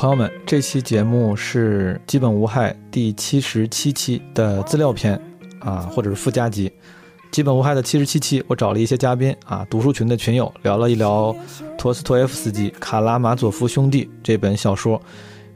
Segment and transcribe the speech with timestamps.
[0.00, 5.20] 朋友们，这期节目是《基本无害》第七十七期的资料片
[5.58, 6.70] 啊，或者是附加集。
[7.30, 11.36] 《基本无害》的七十七期，我找了一些嘉宾啊，读书群的群友，聊了一聊
[11.76, 14.98] 托斯托耶夫斯基《卡拉马佐夫兄弟》这本小说。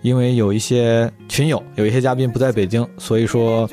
[0.02, 3.66] 因为有一些群友，有一些嘉宾不在北京，所以说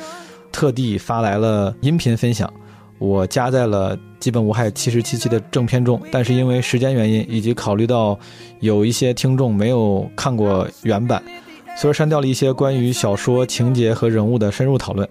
[0.53, 2.49] 特地发来了音频分享，
[2.97, 6.01] 我加在了《基本无害》七十七期的正片中。
[6.09, 8.17] 但是因为时间原因，以及考虑到
[8.61, 11.21] 有一些听众没有看过原版，
[11.75, 15.05] 所以删掉了一些关于小说情节和人物的深入讨论。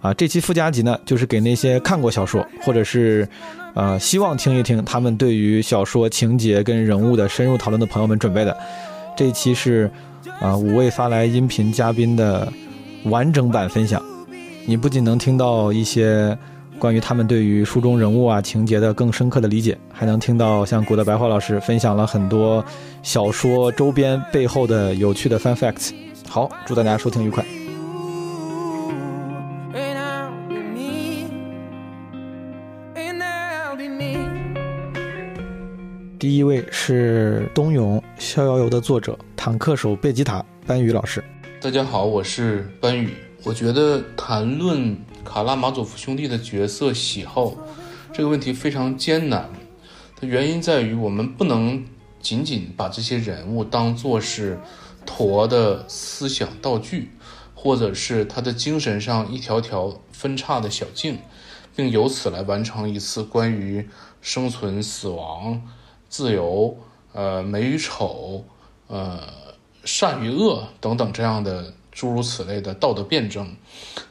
[0.00, 3.28] 啊，这期附加集呢，就是给那些看过小说，或者是
[3.74, 8.56] 呃希望听一听他们对于小说情节跟人物的深入讨论的朋友们准备的。
[9.16, 9.90] 这一期是。
[10.38, 12.50] 啊，五位发来音频嘉宾的
[13.04, 14.02] 完整版分享，
[14.66, 16.36] 你不仅能听到一些
[16.80, 22.64] 关于他们对于书中人物啊情节的更深刻的理解，还能听到像古德白话老师分享了很多
[23.02, 25.92] 小说周边背后的有趣的 fun facts。
[26.26, 27.44] 好，祝大家收听愉快。
[36.18, 39.18] 第一位是《冬泳逍遥游》的作者。
[39.36, 41.22] 坦克手贝吉塔，班宇老师，
[41.60, 43.10] 大家好，我是班宇。
[43.42, 47.54] 我觉得谈论卡拉马佐夫兄弟的角色喜好
[48.12, 49.48] 这个问题非常艰难，
[50.20, 51.84] 的原因在于我们不能
[52.20, 54.58] 仅仅把这些人物当作是
[55.06, 57.10] 陀的思想道具，
[57.54, 61.18] 或者是他的精神上一条条分叉的小径，
[61.76, 63.88] 并由此来完成一次关于
[64.20, 65.62] 生存、死亡、
[66.08, 66.76] 自由、
[67.12, 68.44] 呃美与丑。
[68.88, 69.20] 呃，
[69.84, 73.54] 善与恶等等这样的诸如此类的道德辩证，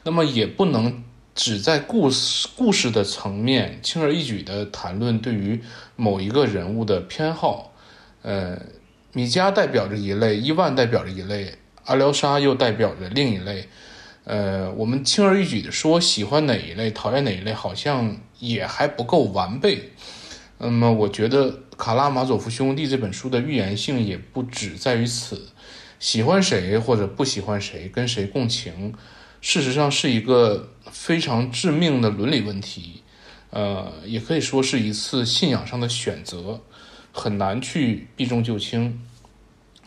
[0.04, 1.02] 那么也不能
[1.34, 5.60] 只在故事故事的层面轻而易举地谈论对于
[5.96, 7.74] 某一个人物的偏好。
[8.22, 8.56] 呃，
[9.12, 11.52] 米迦代表着一类，伊万代表着一类，
[11.86, 13.68] 阿廖沙又代表着另一类。
[14.22, 19.90] 呃，我们轻而易举地说喜欢哪一类，讨厌哪一类，好像也还不够完备。
[20.58, 21.52] 那么，我觉得。
[21.82, 25.48] 《卡拉马佐夫兄弟》这本书的预言性也不止在于此，
[26.00, 28.94] 喜欢谁或者不喜欢谁，跟谁共情，
[29.40, 33.02] 事实上是一个非常致命的伦理问题，
[33.50, 36.62] 呃，也可以说是一次信仰上的选择，
[37.12, 39.00] 很难去避重就轻。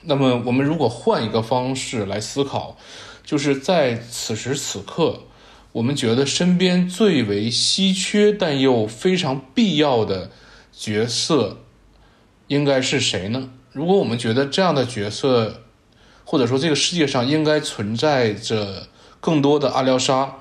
[0.04, 2.78] 那么，我们如果换一个方式来思考，
[3.26, 5.24] 就是在此时此刻，
[5.72, 10.30] 我们觉得身边最为稀缺但又非常必要的
[10.72, 11.60] 角色。
[12.48, 13.50] 应该是谁呢？
[13.72, 15.64] 如果我们觉得这样的角色，
[16.34, 18.88] 或者说这个世界上应该存在着
[19.20, 20.38] 更多的阿廖沙，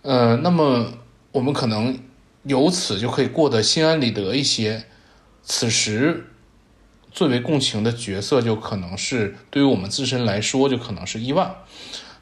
[0.00, 0.94] 呃，那么
[1.32, 1.98] 我们可能
[2.44, 4.86] 由此就可以过得心安理得一些。
[5.42, 6.30] 此时
[7.12, 11.54] 最为共情的角色就可能是对于我们自身来说，就可能是伊万。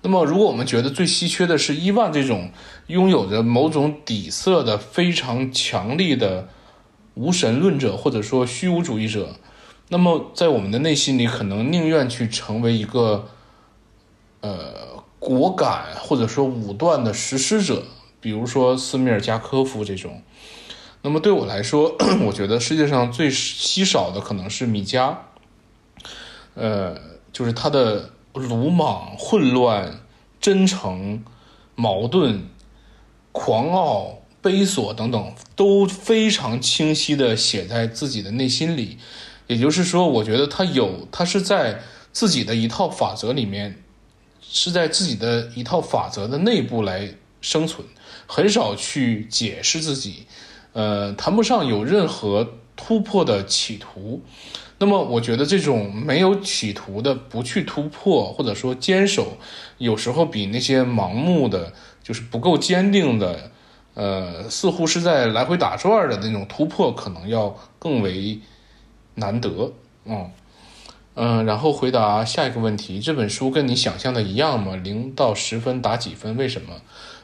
[0.02, 2.50] 那么，如果我们觉得最稀缺的是伊万这种
[2.88, 6.48] 拥有着某种底色的非常强力的。
[7.14, 9.36] 无神论者或者说虚无主义者，
[9.90, 13.28] 那么在我们的内心里，可能宁愿去成为一个，
[14.40, 17.82] 呃，果敢或者说武断的实施者，
[18.20, 20.22] 比如说斯米尔加科夫这种。
[21.00, 21.96] 那么对我来说，
[22.26, 25.16] 我觉得世界上最稀少的可能是米迦，
[26.54, 26.94] 呃，
[27.32, 30.00] 就是他的鲁莽、混乱、
[30.40, 31.24] 真诚、
[31.74, 32.48] 矛盾、
[33.32, 34.18] 狂傲。
[34.40, 38.96] 悲索等等都非常清晰的写在自己的内心里，
[39.48, 41.80] 也就是说，我觉得他有他是在
[42.12, 43.82] 自己的一套法则里面，
[44.40, 47.84] 是在自己的一套法则的内部来生存，
[48.26, 50.26] 很少去解释自己，
[50.72, 54.22] 呃，谈不上有任何突破的企图。
[54.78, 59.36] 那么，我觉得这种没有企图的不去突破，或者说坚守，
[59.78, 61.72] 有时候比那些盲目的
[62.02, 63.50] 就是不够坚定的。
[63.94, 68.38] 呃，似乎是在来回打转的那种突破，可能要更为
[69.18, 69.72] 难得。
[70.04, 70.30] 嗯
[71.14, 74.76] 嗯，然后回答下一个问题：这本书跟你想象的一样吗？
[74.76, 76.36] 零到十分打几分？
[76.36, 76.74] 为什么？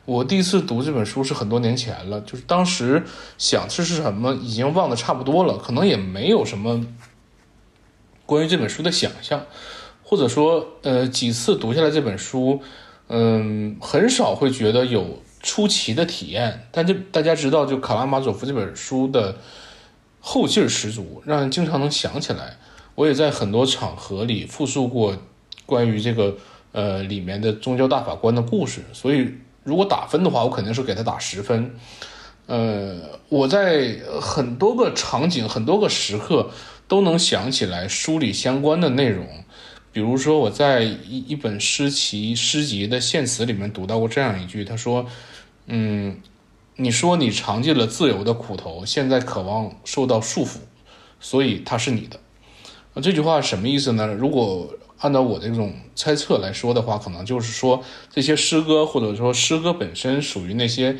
[0.04, 3.04] 我第一次读这本书是很多年前了，就是当时
[3.38, 6.84] 想这是什么，已经忘得差不多了，可能也没有什么
[8.26, 9.44] 关于这本书的想象，
[10.02, 12.60] 或者说，呃，几次读下来这本书，
[13.08, 15.22] 嗯，很少会觉得有。
[15.44, 19.36] 出奇的体验，但这大家知道，就卡拉马佐夫这本书的
[20.26, 22.56] 后劲儿十足，让人经常能想起来。
[22.94, 25.14] 我也在很多场合里复述过
[25.66, 26.34] 关于这个
[26.72, 29.28] 呃里面的宗教大法官的故事，所以
[29.64, 31.74] 如果打分的话，我肯定是给他打十分。
[32.46, 36.50] 呃，我在很多个场景、很多个时刻
[36.88, 39.26] 都能想起来书里相关的内容，
[39.92, 45.06] 比如说我在一一本诗集诗集的献词里面读到过这样一句，他说
[45.68, 46.18] ：“嗯，
[46.76, 50.58] 你说你尝尽了自由的苦头，现在渴望受到束缚，
[51.20, 52.18] 所以它是你的。”
[52.94, 54.06] 那这句话什么意思呢？
[54.06, 60.96] 如果按照我这种猜测来说的话，可能就是说这些诗歌或者说诗歌本身属于那些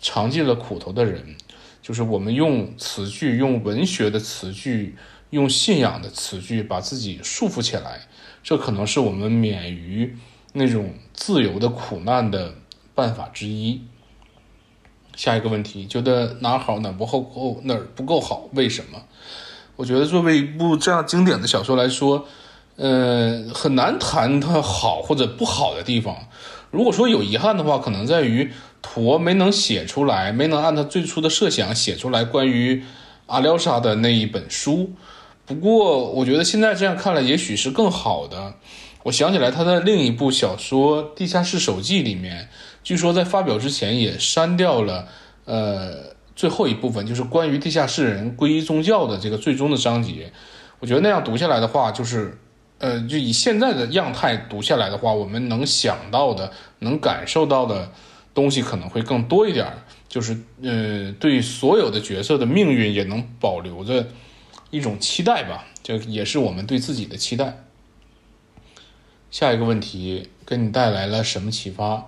[0.00, 1.36] 尝尽了苦头的人，
[1.82, 4.96] 就是我们用词句、用文学的词句、
[5.30, 8.02] 用信仰的词句把自己束缚起来。
[8.42, 10.16] 这可能是我们免于
[10.52, 12.54] 那种自由的苦难的
[12.94, 13.82] 办法之一。
[15.16, 18.48] 下一个问题，觉得哪好哪不够，哪不够好？
[18.52, 19.02] 为什么？
[19.74, 22.26] 我觉得作为一部这样经典的小说来说，
[22.76, 26.14] 呃，很难谈它好或者不好的地方。
[26.70, 28.52] 如果说有遗憾的话，可能在于
[28.82, 32.84] 陀没能写出来，没能按他最初的设想写出来关于
[33.26, 34.92] 阿廖沙的那一本书。
[35.46, 38.54] 不过，我觉得现在这样看来，也许是更好的。
[39.04, 42.48] 我想起来，他的另一部小说《地下室手记》里面，
[42.86, 45.08] 据说在发表之前也删掉了，
[45.44, 50.32] 呃，最后一部分，就是关于地下室人皈依宗教的这个最终的章节。
[50.78, 52.38] 我觉得那样读下来的话，就是，
[52.78, 57.90] 呃，就以现在的样态读下来的话，我们能想到的、能感受到的
[58.32, 59.66] 东西可能会更多一点。
[60.08, 64.06] 就是，呃，对所有的角色的命运也能保留着。
[64.70, 67.64] 一种期待吧，这也是我们对自己的期待。
[69.28, 72.06] 下一个问题，给你带来了什么启发？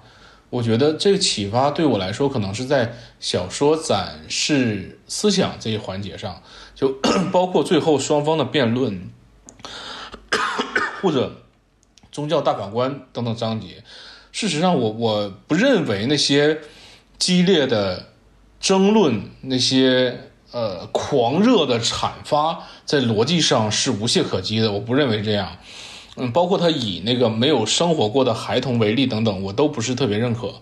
[0.51, 6.43] 我觉得这个启发对我来说，可能是在小说展示思想这一环节上，
[6.75, 6.89] 就
[7.33, 9.11] 包括最后双方的辩论，
[11.03, 11.43] 或者
[12.11, 13.85] 宗教大法官等等章节。
[14.33, 16.61] 事实上，我我不认为那些
[17.19, 18.09] 激烈的
[18.61, 20.25] 争论那些。
[20.51, 25.59] 呃，狂热的阐发在逻辑上是无懈可击的，我不认为这样。
[26.19, 30.55] 嗯，包括他以那个没有生活过的孩童为例等等，我都不是特别认可。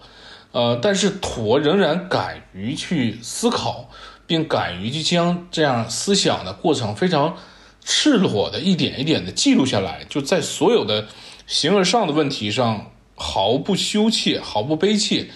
[0.53, 3.91] 呃，但是陀仍然敢于去思考，
[4.27, 7.37] 并敢于去将这样思想的过程非常
[7.85, 11.07] 赤裸的一点一点的记录下来，就在所有的
[11.47, 15.29] 形而上的问题上毫不羞怯，毫不卑怯。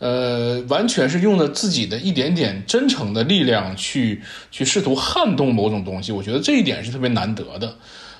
[0.00, 7.76] 呃，完全是用了自己的一点点真诚的力量去去试图撼动某种东西，我觉得这一点是特别难得的。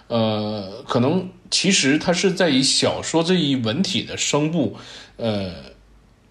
[0.07, 4.77] 呃，可能其实他是在以小说这一文体的声部，
[5.19, 5.55] 呃，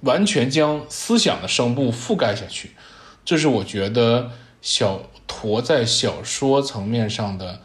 [0.01, 2.71] 完全将思想的声部覆盖下去，
[3.23, 4.31] 这是我觉得
[4.61, 7.61] 小驼在小说层面上的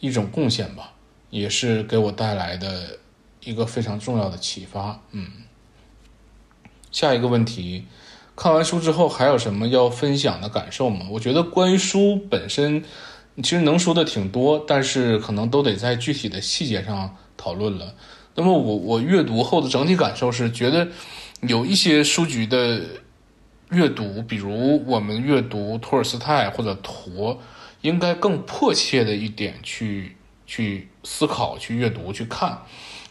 [0.00, 0.94] 一种贡献吧，
[1.30, 2.98] 也是给我带来的
[3.44, 5.00] 一个非常重要的启发。
[5.12, 5.30] 嗯。
[6.90, 7.86] 下一个问题，
[8.34, 11.06] 看完书之后还有什么要分享的感受吗？
[11.12, 12.82] 我觉得关于书本身，
[13.42, 17.94] 其实能说的挺多，但是可能都得在具体的细节上讨论了。
[18.34, 20.88] 那么我我阅读后的整体感受是，觉得
[21.42, 22.80] 有一些书局的
[23.70, 27.40] 阅读，比如我们阅读托尔斯泰或者陀，
[27.82, 30.16] 应该更迫切的一点去
[30.46, 32.58] 去思考、去阅读、去看，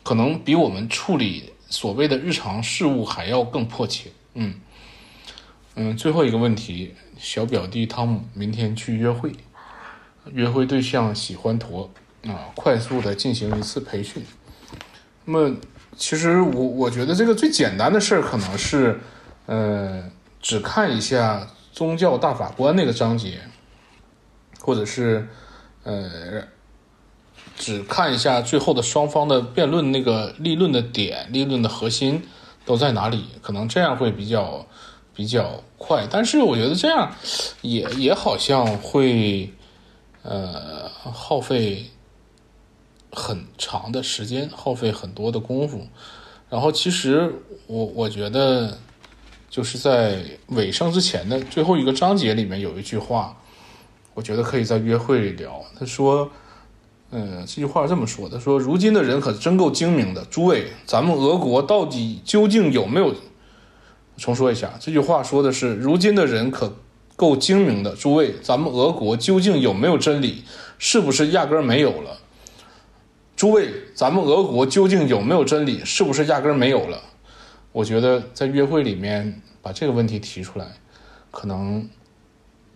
[0.03, 1.53] 可能比我们处理。
[1.71, 4.55] 所谓的日常事务还要更迫切，嗯
[5.75, 9.31] 嗯，最后一个问题，小表弟汤姆明天去约会，
[10.25, 11.89] 约会对象喜欢驼
[12.23, 14.23] 啊，快速的进行一次培训。
[15.25, 15.55] 那么，
[15.95, 18.99] 其实我我觉得这个最简单的事儿可能是，
[19.45, 20.03] 呃，
[20.41, 23.39] 只看一下宗教大法官那个章节，
[24.61, 25.27] 或者是
[25.83, 26.43] 呃。
[27.57, 32.23] 只看一下最后的双方的辩论那个立论的点，立论的核心
[32.63, 33.25] 都在哪里？
[33.41, 34.65] 可能这样会比较
[35.13, 37.13] 比较快，但是我觉得这样
[37.61, 39.51] 也也好像会
[40.23, 41.85] 呃耗费
[43.11, 45.87] 很长的时间，耗费很多的功夫。
[46.49, 47.33] 然后其实
[47.67, 48.77] 我我觉得
[49.49, 53.37] 就是在尾声之前的最后一个章节里面有一句话，
[54.13, 55.63] 我觉得可以在约会里聊。
[55.79, 56.29] 他说。
[57.11, 63.15] 嗯，这句话这么说的：说如今的人可真够精明的，诸位，咱们俄国到底究竟有没有？
[64.15, 66.71] 重说一下，这句话说的是如今的人可
[67.19, 70.45] 够精明的，诸位，咱们俄国究竟有没有真理？
[70.77, 72.17] 是不是压根儿没有了？
[73.35, 75.83] 诸位，咱们俄国究竟有没有真理？
[75.83, 77.03] 是不是压根儿没有了？
[77.73, 80.65] 我觉得在约会里面把这个问题提出来，
[81.29, 81.89] 可能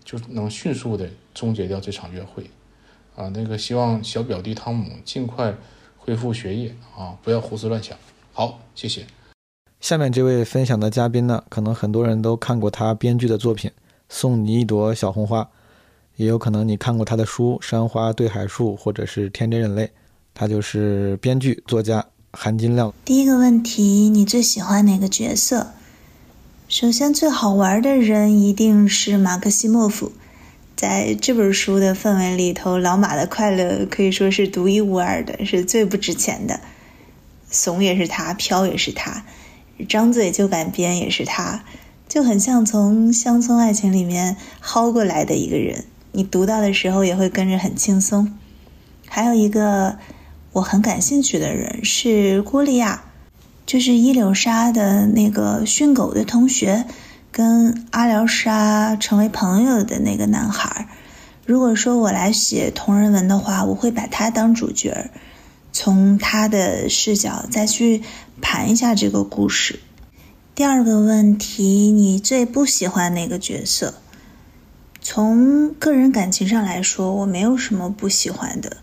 [0.03, 2.43] 就能迅速的终结掉这场约会。
[3.15, 5.55] 啊，那个希望小表弟汤姆尽快
[5.97, 7.97] 恢复学业啊，不要胡思乱想。
[8.33, 9.05] 好，谢谢。
[9.79, 13.71] 下面这位分享的嘉宾呢，可能很多人都看过他编剧的作品
[14.13, 15.41] 《送你一朵小红花》，
[16.17, 19.85] 也有可能你看过他的书《山花对海树》或者是《天真人类》。
[20.35, 22.93] 他就是编剧作家韩金亮。
[23.03, 25.71] 第一个问题，你最喜欢哪个角色？
[26.69, 30.11] 首先，最好玩的人一定是马克西莫夫。
[30.75, 36.59] 在这本书的氛围里头，老马的快乐可以说是独一无二的，是最不值钱的。
[37.49, 39.25] 怂也是他，飘也是他，
[39.89, 41.63] 张嘴就敢编也是他，
[42.13, 45.83] 就很像从乡村爱情里面薅过来的一个人。
[46.11, 48.37] 你读到的时候也会跟着很轻松。
[49.07, 49.97] 还有一个
[50.51, 53.05] 我很感兴趣的人是郭丽亚，
[53.65, 56.85] 就是伊柳莎的那个训狗的同学。
[57.31, 60.87] 跟阿廖沙成为朋友的那个男孩，
[61.47, 65.09] 如果说我来写同人文的话，我会把他当主角，
[65.71, 68.03] 从他的视角再去
[68.39, 69.79] 盘一下这个故事。
[70.55, 73.95] 第二个问题，你最不喜欢哪个角色？
[75.01, 78.77] 从个人感情上来说，我没有什么不喜欢的。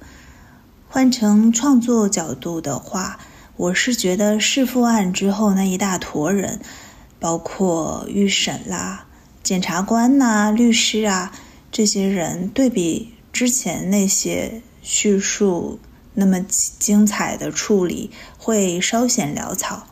[0.89, 3.21] 换成创作角度的话，
[3.57, 6.59] 我是觉得弑父案之后那一大坨人。
[7.21, 9.07] 包括预审啦、
[9.45, 11.31] 检察官呐、律师啊，
[11.71, 15.79] 这些人对比之前那些叙述
[16.15, 19.87] 那么精彩的处理，会稍显潦草。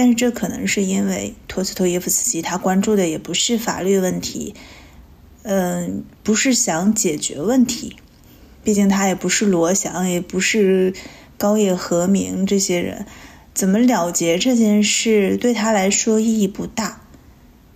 [0.00, 4.54] 但是这可能是因为托斯托耶夫斯基他关注的也不是法律问题，
[5.42, 7.96] 嗯，不是想解决问题，
[8.64, 10.94] 毕竟他也不是罗翔，也不是
[11.36, 13.04] 高野和明这些人。
[13.52, 17.02] 怎么了结这件事对他来说意义不大，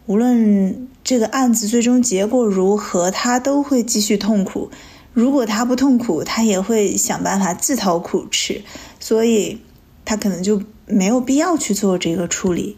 [0.07, 4.71] 无论这个案子最终结果如何，他都会继续痛苦。
[5.13, 8.63] 如果他不痛苦，他也会想办法自讨苦吃，
[8.99, 9.61] 所以
[10.05, 12.77] 他可能就没有必要去做这个处理。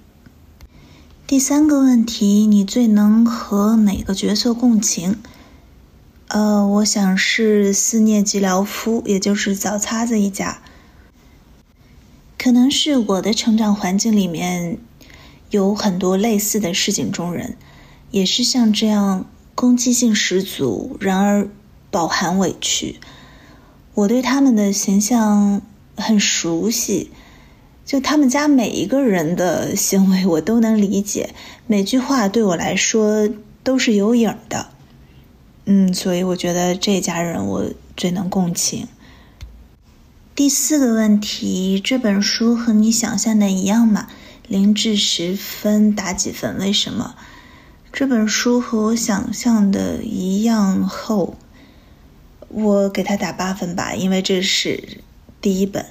[1.26, 5.16] 第三个问题，你最能和哪个角色共情？
[6.28, 10.62] 呃，我想是斯涅吉辽夫，也就是早擦子一家。
[12.38, 14.78] 可能是我的成长环境里面
[15.50, 17.56] 有很多类似的市井中人，
[18.12, 21.48] 也是像这样攻击性十足，然而
[21.90, 23.00] 饱含委屈。
[23.94, 25.62] 我对他们的形象
[25.96, 27.10] 很熟悉，
[27.84, 31.34] 就他们家每一个人的行为我都能理解，
[31.66, 33.28] 每句话对我来说
[33.62, 34.68] 都是有影的。
[35.64, 37.64] 嗯，所以我觉得这家人我
[37.96, 38.86] 最能共情。
[40.34, 44.06] 第四个问题，这本书和你想象的一样吗？
[44.46, 46.58] 零至十分打几分？
[46.58, 47.16] 为什么？
[47.92, 51.36] 这本书和我想象的一样厚，
[52.48, 54.98] 我给他打八分吧，因为这是
[55.46, 55.86] 第一本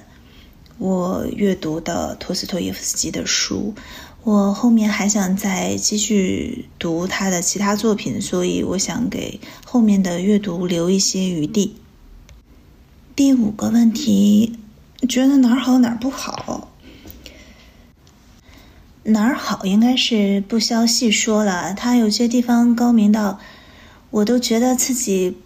[0.76, 3.74] 我阅读的托斯托耶夫斯基的书，
[4.22, 11.76] 我后面还想再继续读他的其他作品，所以我想给后面的阅读留一些余地。
[13.14, 14.58] 第五个问题，
[15.08, 16.70] 觉得哪儿好哪儿不好？
[19.04, 21.72] 哪儿好应该是不消细说了。
[21.72, 23.40] 他有些地方高明到，
[24.10, 25.38] 我都觉得自己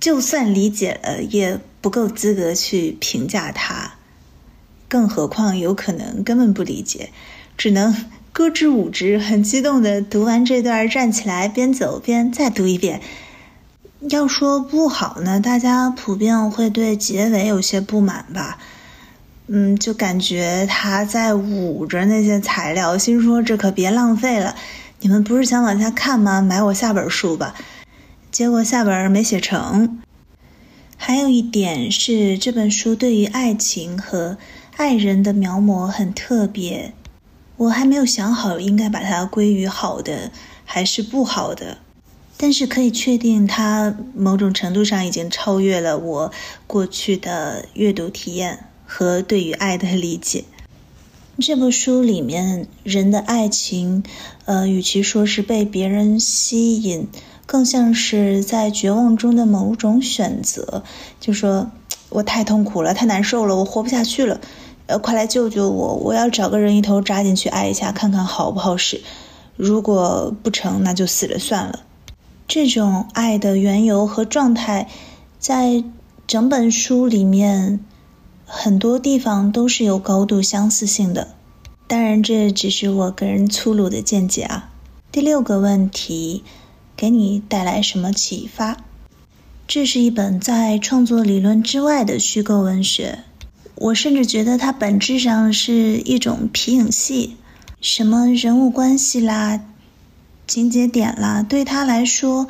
[0.00, 3.92] 就算理解了，也不够资格去评价他。
[4.88, 7.10] 更何况有可能根本不理解，
[7.58, 7.94] 只能
[8.32, 13.02] 咯吱舞之，很激动的读完这段，站起来边走边再读一遍。
[14.08, 18.56] 要说不好呢，大家普遍会对结尾有些不满吧。
[19.48, 24.56] 嗯，就感觉他在捂着那些材料，心说这可别浪费了。
[25.00, 26.40] 你们不是想往下看吗？
[26.40, 27.54] 买我下本书吧。
[28.30, 30.00] 结果下本没写成。
[31.06, 34.38] 还有一点是，这本书对于爱情和
[34.78, 36.94] 爱人的描摹很特别。
[37.58, 40.32] 我还没有想好应该把它归于好的
[40.64, 41.76] 还是不好的。
[42.38, 46.32] 但是可以确定，它某种程度上已经超越了我
[46.66, 50.44] 过去的阅读体验和对于爱的理解。
[51.38, 54.02] 这部书里面人的爱情，
[54.46, 57.08] 呃，与其说是被别人吸引，
[57.46, 60.82] 更像是在绝望中的某种选择。
[61.20, 61.70] 就说
[62.08, 64.40] 我太痛苦了，太难受了，我活不下去了，
[64.86, 65.94] 呃，快来救救我！
[65.94, 69.02] 我要找个人一头扎进去爱一下，看看好不好使。
[69.56, 71.80] 如果不成，那就死了算了。
[72.46, 74.88] 这种爱的缘由和状态，
[75.38, 75.84] 在
[76.26, 77.80] 整本书里面
[78.44, 81.28] 很多地方都是有高度相似性的。
[81.86, 84.70] 当然，这只是我个人粗鲁的见解啊。
[85.12, 86.42] 第六个问题，
[87.04, 88.78] 给你带来什么启发？
[89.68, 93.18] 这是一本在创作理论之外的虚构文学。
[93.74, 97.36] 我甚至觉得它本质上是一种皮影戏，
[97.82, 99.60] 什么人物关系啦。
[100.46, 102.48] 情节点啦，对他来说，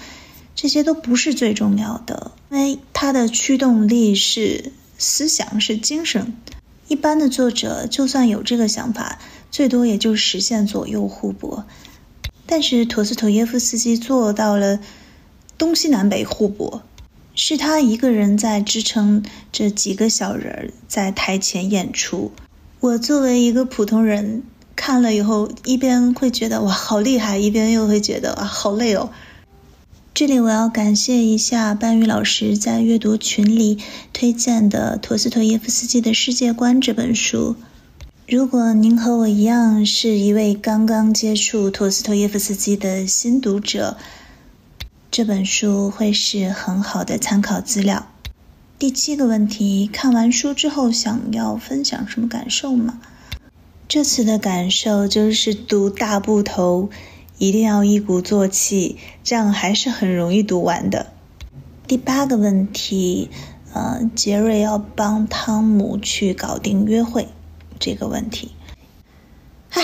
[0.54, 6.36] 这些都不是最重要的，因为他的驱动力是思想，是精神。
[6.86, 9.18] 一般的作者就算有这个想法，
[9.50, 11.64] 最多也就实现左右互搏。
[12.56, 14.78] 但是陀思妥耶夫斯基做到了
[15.58, 16.84] 东西南北互搏，
[17.34, 22.30] 是他一个人在支撑这几个小人儿在台前演出。
[22.78, 24.44] 我作为一个普通人
[24.76, 29.10] 看了以后，一边会觉得哇好厉害，一边又会觉得啊好累哦。
[30.14, 33.78] 这里我要感谢一下班宇老师在阅读群里
[34.12, 37.56] 推荐的陀思妥耶夫斯基的世界观这本书。
[38.26, 43.98] 如果您和我一样是一位刚刚接触陀思妥耶夫斯基的新读者，
[45.10, 48.06] 这本书会是很好的参考资料。
[48.78, 52.98] 第七个问题：看完书之后想要分享什么感受吗？
[53.86, 56.88] 这次的感受就是读大部头。
[57.36, 61.12] 一定要一鼓作气，这样还是很容易读完的。
[61.86, 63.28] 第八个问题，
[63.74, 67.28] 呃，杰瑞要帮汤姆去搞定约会
[67.78, 68.52] 这个问题。
[69.70, 69.82] 唉，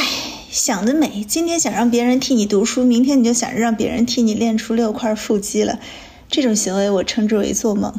[0.50, 1.25] 想得美！
[1.25, 5.80] 今天想让别人替你读书，明天你就想着让别人替你练出六块腹肌了，
[6.28, 7.92] 这种行为我称之为做梦。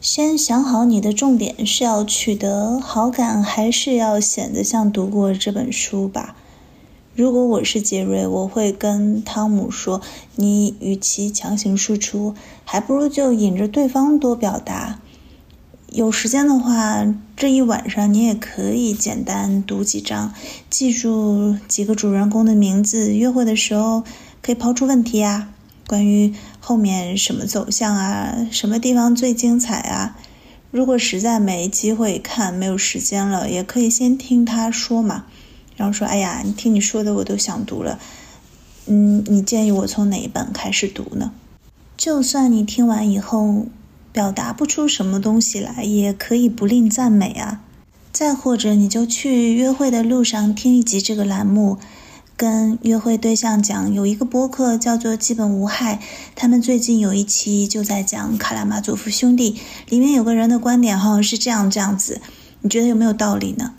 [0.00, 6.36] 先想好你的重点是要取得好感，还是要显得像读过这本书吧。
[7.14, 10.02] 如果我是杰瑞，我会跟汤姆说
[10.36, 12.34] ：“你与其强行输出，
[12.64, 15.00] 还不如就引着对方多表达。
[15.96, 20.34] 有时间的话，这一晚上你也可以简单读几章，
[20.68, 23.14] 记住几个主人公的名字。
[23.14, 24.04] 约会的时候
[24.42, 25.48] 可以抛出问题啊，
[25.86, 30.18] 关于后面什么走向啊，什么地方最精彩啊。
[30.70, 35.24] 如果实在没机会看，没有时间了，也可以先听他说嘛。”
[35.76, 37.98] 然后说：“哎呀，你听你说的，我都想读了。
[38.84, 41.32] 嗯，你建议我从哪一本开始读呢？
[41.96, 43.64] 就算你听完以后
[44.16, 47.60] 表达不出什么东西来，也可以不吝赞美啊。
[48.10, 51.76] 再或者，你就去约会的路上听一集这个栏目，
[52.34, 55.96] 跟约会对象讲，有一个播客叫做《基本无害》，
[56.34, 59.56] 他们最近有一期就在讲卡拉马佐夫兄弟，
[59.90, 62.22] 里面有个人的观点哈是这样这样子，
[62.62, 63.74] 你觉得有没有道理呢？”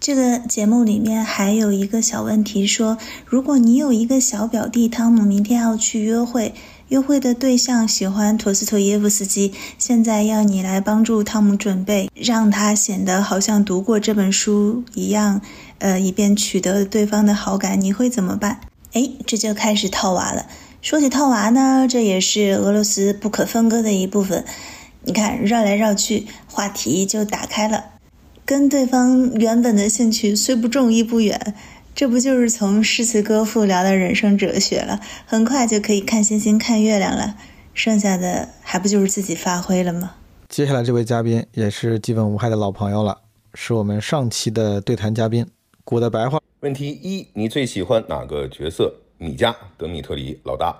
[0.00, 6.54] 这个节目里面还有一个小问题，说如果你有一个小表弟汤姆，明天要去约会，
[6.92, 15.40] 约会的对象喜欢陀思妥耶夫斯基，现在要你来帮助汤姆准备，让他显得好像读过这本书一样，
[15.78, 18.60] 呃，以便取得对方的好感，你会怎么办？
[18.92, 20.44] 哎，这就开始套娃了。
[20.82, 24.44] 说起套娃呢，这也是俄罗斯不可分割的一部分。
[25.04, 27.86] 你看，绕来绕去，话题就打开了。
[28.44, 31.54] 跟对方原本的兴趣虽不重亦不远，
[31.94, 35.00] 这不就是从诗词歌赋聊到人生哲学了？
[35.26, 37.36] 很快就可以看星星看月亮了，
[37.74, 40.14] 剩下的还不就是自己发挥了吗？
[40.48, 43.18] 接下来这位嘉宾也是基本无害的老朋友了，
[43.54, 45.46] 是我们上期的对谈嘉宾，
[45.84, 46.40] 古的白话。
[46.60, 48.94] 问题一：你最喜欢哪个角色？
[49.18, 50.74] 米迦、德米特里、老大？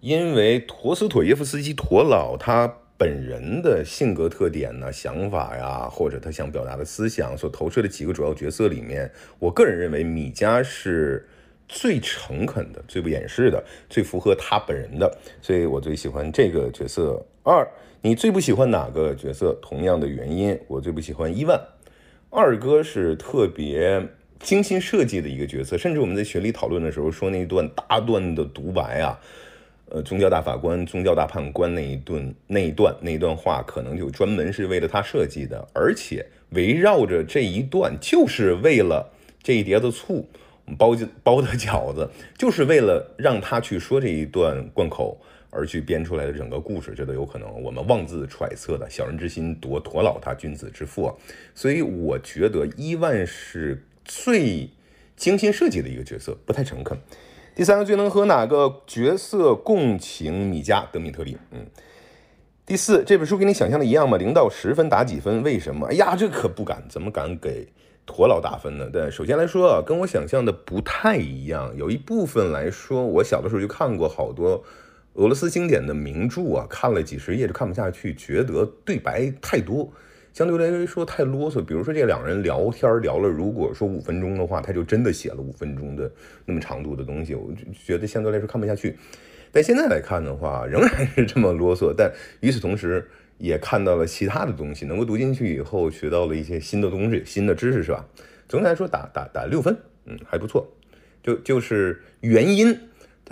[0.00, 2.74] 因为陀思妥耶夫斯基陀老他。
[3.02, 9.10] 本人的性格特点呢、想法呀，或者他想表达的思想所投射的几个主要角色里面，
[9.40, 11.26] 我个人认为米迦是
[11.66, 13.60] 最诚恳的、最不掩饰的、
[13.90, 17.20] 最符合他本人的，所以我最喜欢这个角色。
[17.42, 17.66] 二，
[18.02, 19.52] 你最不喜欢哪个角色？
[19.60, 21.60] 同样的原因，我最不喜欢伊万。
[22.30, 24.00] 二哥是特别
[24.38, 29.18] 精心设计的一个角色，甚至我们在群里讨论的时候说那段大段的独白啊。
[29.94, 40.26] 呃，宗教大法官、宗教大判官那一顿、那一段、那一段话，可能就专门是为了他设计的，而且围绕着这一段，就是为了这一碟子醋
[40.78, 47.62] 包包的饺子，就是为了让他去说这一段贯口而去编出来的整个故事，这都有可能。
[47.62, 51.14] 我们妄自揣测的，小人之心夺陀老他君子之腹，
[51.54, 54.70] 所以我觉得伊万是最
[55.16, 56.96] 精心设计的一个角色，不太诚恳。
[57.54, 60.48] 第三个最能和哪个角色共情？
[60.48, 61.36] 米迦、德米特里。
[61.50, 61.66] 嗯。
[62.64, 64.16] 第四，这本书跟你想象的一样吗？
[64.16, 65.42] 零到十分打几分？
[65.42, 65.88] 为什么？
[65.88, 67.68] 哎呀，这可不敢，怎么敢给
[68.06, 68.88] 驼老打分呢？
[68.90, 71.76] 但首先来说啊，跟我想象的不太一样。
[71.76, 74.64] 有一部分来说，我小的时候就看过好多
[75.14, 79.92] 俄罗斯经典的名著啊，看了几十页就看不下去，觉得对白太多。
[80.32, 86.10] 相对来说太啰嗦，比如说这两人聊天聊了，如果说五分钟的话，他就真的写了五分钟的
[86.46, 88.96] 那么长度的东西，我就觉得相对来说看不下去。
[89.50, 98.06] 但现在来看的话，仍然是这么啰嗦，但与此同时也看到了其他的东西，能够读进去以后学到了一些新的东西、新的知识，是吧？
[98.48, 100.66] 总体来说打打打六分，嗯，还不错。
[101.22, 102.74] 就就是原因。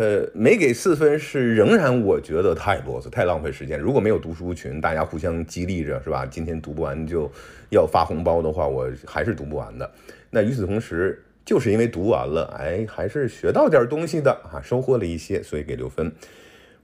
[0.01, 3.79] 呃没给四分是仍然我觉得太啰嗦，太浪费时间。
[3.79, 6.25] 如果没有读书群，大家互相激励着，是吧？
[6.25, 7.31] 今天读不完就
[7.69, 9.91] 要发红包的话，我还是读不完的。
[10.31, 16.11] 那与此同时，就是因为读完了，哎，还是学到点东西的啊，收获了一些，所以给六分。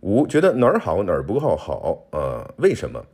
[0.00, 3.06] 五觉得哪儿好哪儿不够好，呃，为什么？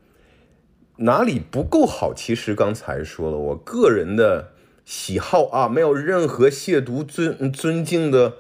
[0.96, 2.12] 哪里不够好？
[2.12, 4.48] 其实刚才说了，我个人的
[4.84, 8.34] 喜好啊，没有任何亵渎尊尊敬的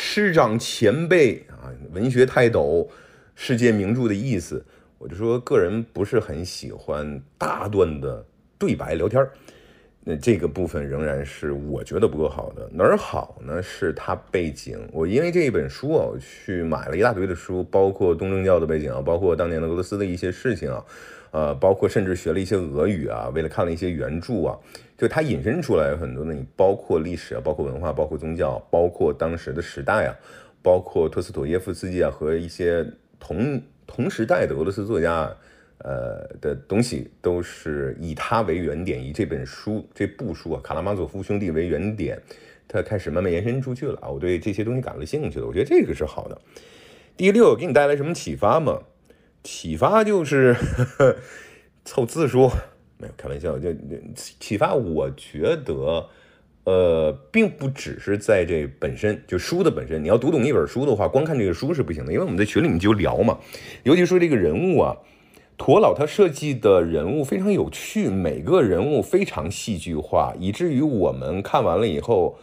[0.00, 2.88] 师长前辈啊，文学泰斗、
[3.34, 4.64] 世界名著的意思。
[4.96, 8.24] 我就说，个人不是很喜欢大段的
[8.56, 9.32] 对白聊天儿。
[10.04, 12.70] 那这个部分仍然是我觉得不够好的。
[12.72, 13.60] 哪儿好呢？
[13.60, 14.78] 是它背景。
[14.92, 20.84] 我因为这一本书啊，我去买了一大堆的书，包括东正教的背景啊，包括当年的俄罗斯的一些事情啊，
[21.30, 24.58] 呃，包括甚至学了一些俄语啊，为了看了一些原著啊，
[24.96, 30.14] 就它引申出来有很多的，你包括历史啊，包括文化，包括宗教，包括当时的时代啊，
[30.62, 32.86] 包括托斯妥耶夫斯基啊和一些
[33.18, 35.30] 同同时代的俄罗斯作家。
[35.80, 42.20] 呃的东西都是以他为原点，以这本书这部书啊《卡拉马佐夫兄弟》为原点，
[42.66, 44.08] 他开始慢慢延伸出去了啊！
[44.08, 46.36] 我对这些东西感了兴趣了，我觉得这个是好的。
[47.16, 48.80] 第六，给你带来什么启发吗？
[49.42, 50.56] 启发就是
[51.84, 52.50] 凑字数，
[52.98, 53.70] 没有开玩笑，就
[54.14, 54.74] 启发。
[54.74, 56.06] 我觉得，
[56.64, 63.38] 呃，并不只是在这本身就书的本身，你要读懂一本书的话，光看这个书是不行的，因为我们在群里面就聊嘛，
[63.84, 64.96] 尤其说这个人物啊。
[65.60, 72.38] 陀老他设计的人物非常有趣，每个人物非常戏剧化，以至于我们看完了以后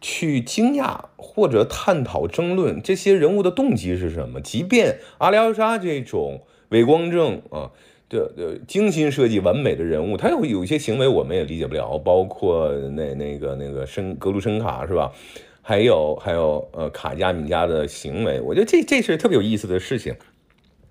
[0.00, 4.40] 去惊讶或者探讨争论这些人物的动机是什么。
[4.40, 7.70] 即便阿廖沙这种伪光正啊
[8.08, 15.12] 的呃精心设计完美的人物，他有有一些行为我们也理解不了，包括那那个那个申格鲁申卡是吧？
[15.62, 20.14] 还有还有呃卡加米加的行为，我觉得这这是特别有意思的事情。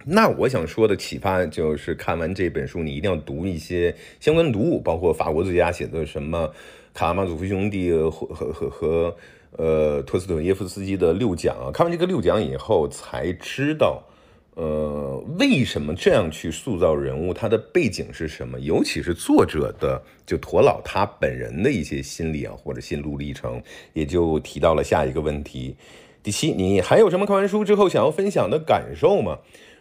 [0.05, 6.47] 那我想说的启发就是，看完这本书，你一定要读一些相关读物，包括法国作家写的什么
[6.99, 9.15] 《卡拉马佐夫兄弟》和和和和
[9.53, 11.71] 呃托斯托耶夫斯基的六讲啊。
[11.71, 14.03] 看完这个六讲以后，才知道
[14.55, 25.77] 呃为什么这样去塑造人物，他的背景是什么，尤其是作者的就陀老他本人的一些心理啊或者心路历程，也就提到了下一个问题。
[26.21, 29.39] 第七，你还有什么看完书之后想要分享的感受吗？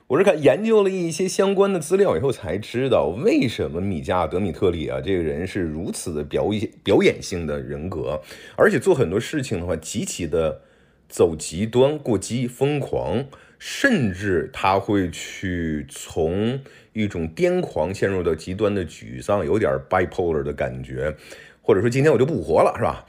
[0.08, 8.22] 我是看研究了一些相关的资料以后才知道，为什么米加德米特里啊这个人是如此的表演表演性的人格，
[8.56, 10.62] 而且做很多事情的话极其的
[11.10, 13.26] 走极端、过激、疯狂，
[13.58, 16.58] 甚至他会去从
[16.94, 21.14] 一种癫狂陷入到极端的沮丧，有点 bipolar 的感觉，
[21.60, 23.04] 或者说今天我就不活了，是吧？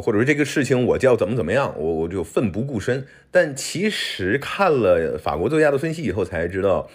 [0.00, 3.06] 或者说这个事情我就要怎么怎么样，我我就奋不顾身。
[3.30, 6.88] 但其实看了法国作家的分析以后才知道，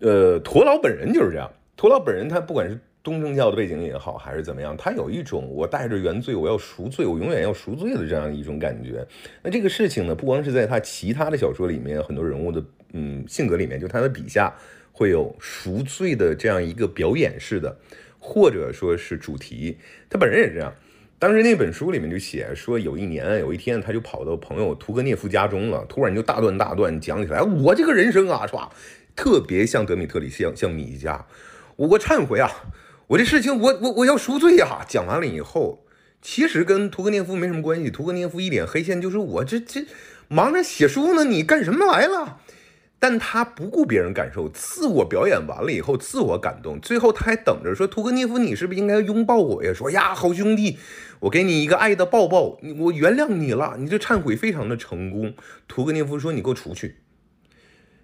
[0.00, 1.50] 呃，陀老本人就是这样。
[1.76, 9.06] 陀老本人他不管是东正教的背景也好，还是怎么样，他有一种我带着原罪，我要赎罪，我永远要赎罪的这样一种感觉。
[9.42, 12.62] 那这个事情呢，不光是在他其他的小说里面，很多人物的
[12.92, 14.54] 嗯性格里面，就他的笔下
[14.92, 17.74] 会有赎罪的这样一个表演式的，
[18.18, 19.78] 或者说是主题。
[20.10, 20.70] 他本人也是这样。
[21.20, 28.70] 当时那本书里面就写说，有一年有一天，他就跑到朋友屠格涅夫家中了，突然就大段大段讲起来，我这个人生啊，是吧？
[29.14, 31.26] 特别像德米特里，像像米家，
[31.76, 32.50] 我我忏悔啊，
[33.08, 34.82] 我这事情我我我要赎罪呀。
[34.88, 35.84] 讲完了以后，
[36.22, 39.84] 其实跟屠格涅夫没什么关系，屠格涅夫一脸黑线，就是我这这
[40.28, 42.40] 忙着写书呢，你干什么来了？
[43.02, 50.78] 但他不顾别人感受，自我表演完了以后，自我感动，最后他还等着说：“图格涅夫，你是不是应该拥抱我呀？”说：“呀，好兄弟，
[51.20, 55.34] 我给你一个爱的抱抱，我原谅你了。”你这忏悔非常的成功。
[55.66, 56.96] 图格涅夫说：“你给我出去。”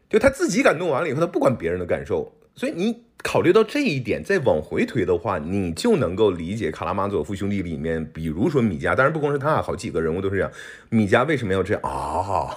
[0.09, 3.03] 就他自己感动完了以后，他不管别人的感受，所以你。
[3.23, 10.53] 考虑到这一点，再往回推的话，你就能够理解《卡拉马佐夫兄弟》里面，比如说米迦，当然不光是他，好几个人物都是这样。
[10.90, 12.55] 米迦为什么要这样啊？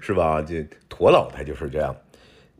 [0.00, 0.40] 是吧？
[0.40, 1.94] 这驼老他就是这样。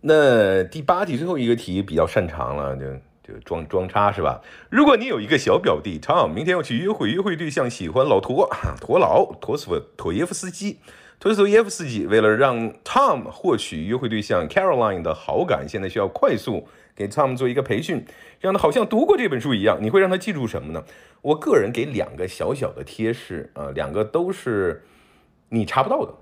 [0.02, 4.42] 那第八题最后一个题比较擅长了，就就装装叉是吧？
[4.68, 10.78] 如果你有一个小表弟 Tom，明天要去约会，约会对象喜欢老 驼，驼老陀斯妥耶夫斯基。
[11.18, 16.68] 托斯托耶夫斯基为了让 Tom 获取约会对象 Caroline 的好感，现在需要快速。
[16.96, 18.06] 给 Tom 做一个培训，
[18.38, 19.78] 让他好像读过这本书一样。
[19.82, 20.84] 你会让他记住什么呢？
[21.22, 24.84] 我个人给两个小小的贴士啊，两个都是
[25.48, 26.14] 你查不到的，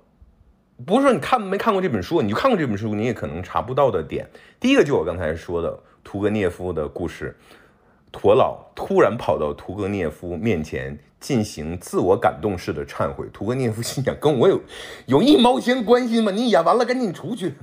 [0.86, 4.26] 不是说你看没看过这本书，你就看过这本书，你也可能查不到的点。
[4.58, 7.36] 第一个就我刚才说的屠格涅夫的故事，
[8.12, 13.26] 陀老突然跑到屠格涅夫面前进行自我感动式的忏悔。
[13.32, 14.60] 屠格涅夫心想：跟我有
[15.06, 16.30] 有一毛钱关系吗？
[16.30, 17.54] 你演完了赶紧出去。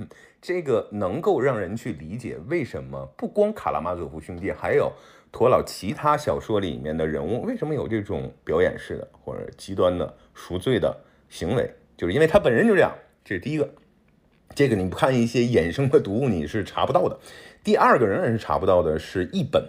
[0.42, 4.92] 这个能够让人去理解为什么不光卡拉马佐夫兄弟，还有
[5.32, 10.98] 陀老其他小说里面的人物为什么有这种表演式的或者极端的赎罪的
[11.30, 12.92] 行为，就是因为他本人就这样。
[13.24, 13.70] 这是第一个，
[14.56, 17.20] 这个你不看一些衍生的读物你是查不到的。
[17.64, 19.62] 第二个仍然是查不到的是译本。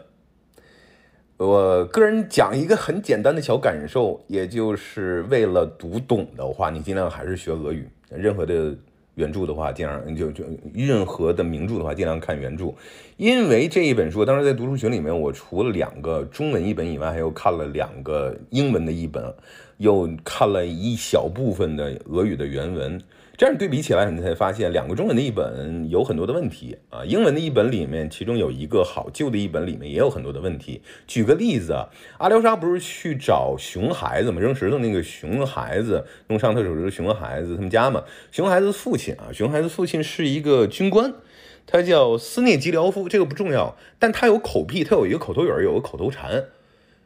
[1.41, 7.89] 我个人讲一个很简单的小感受，也就是为了读懂的话，你尽量还是学俄语。
[8.11, 8.77] 任何的。
[9.17, 12.73] 原著的话，尽量就就任何的名著的话，尽量看原著，
[13.19, 19.23] 因为这一本书当时在读书群里面，我除了两个中文译本以外，还有看了两个英文的译本，
[19.77, 22.99] 又看了一小部分的俄语的原文。
[23.41, 27.03] 这样对比起来，你才发现两个中文的译本有很多的问题啊。
[27.07, 30.83] 英文的译本里面，其中有一个好旧的译本里面也有很多的问题。
[31.07, 31.87] 举个例子，
[32.19, 34.43] 阿廖沙不是去找熊孩子吗？
[34.43, 38.05] 扔石头那个熊孩子，弄伤他手的熊孩子他们家嘛。
[38.31, 41.15] 熊孩子父亲啊，熊孩子父亲是一个军官，
[41.67, 46.45] 他叫斯涅吉廖夫，这个不重要，但他有口癖，他有一个口头语，有个口头禅。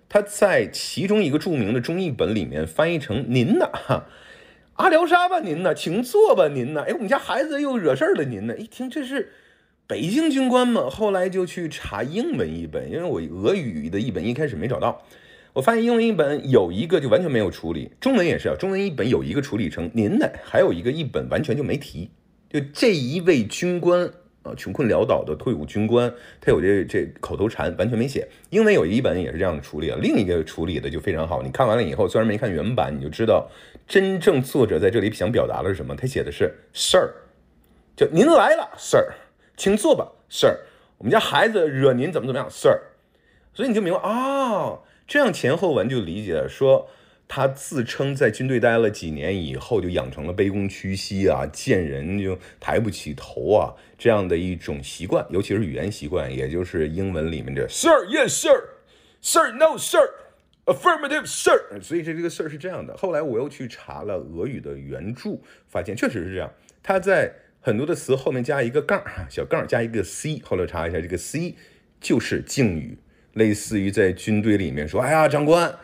[0.08, 4.06] 他在其中一个著名的中译本里面翻译成“您的哈”。
[4.74, 5.72] 阿廖沙吧，您呢？
[5.72, 6.84] 请坐吧，您呢？
[6.88, 8.56] 哎，我们家孩子又惹事儿了，您呢？
[8.56, 9.30] 一听这是
[9.87, 15.02] 北京军官嘛，后来就去查英文译本，因为我俄语的译本一开始没找到，
[15.52, 22.10] 我发现英文译本有一个就完全没有处理，中文也是啊，中文译本有一个处理成您呢，还有一个译本完全就没提，
[22.50, 24.10] 就这一位军官。
[24.44, 28.28] 啊，穷困潦倒的退伍军官，他有这这口头禅，完全没写。
[28.50, 31.42] 英文有一本也是这样的处理了，另一个处理的就非常好。
[31.42, 33.50] 你看完了以后，虽然没看原版，你就知道
[33.86, 35.94] 真正作者在这里想表达的是什么。
[35.96, 37.10] 他写的是 Sir，
[37.96, 39.12] 就您来了，Sir，
[39.56, 40.56] 请坐吧，Sir。
[40.98, 42.80] 我们家孩子惹您怎么怎么样，Sir。
[43.52, 46.88] 所以你就明白啊，这样前后文就理解了，说。
[47.26, 60.06] 他自称在军队待了几年以后，就养成了卑躬屈膝啊，见人就抬不起头啊，这样的一种习惯，尤其是语言习惯，也就是英文里面的 Sir yes Sir，Sir no Sir,
[60.66, 61.81] Affirmative, Sir。
[61.81, 62.96] 所以这这个 Sir 是这样的。
[62.96, 66.50] 后来我又去查了俄语的原著，发现确实是这样。
[66.83, 70.40] 他在很多的词后面加一个杠，小杠加一个 C。
[70.44, 71.55] 后来查一下，这个 C
[72.00, 72.98] 就是敬语，
[73.33, 75.74] 类似于在军队里面说：“哎呀，长官。”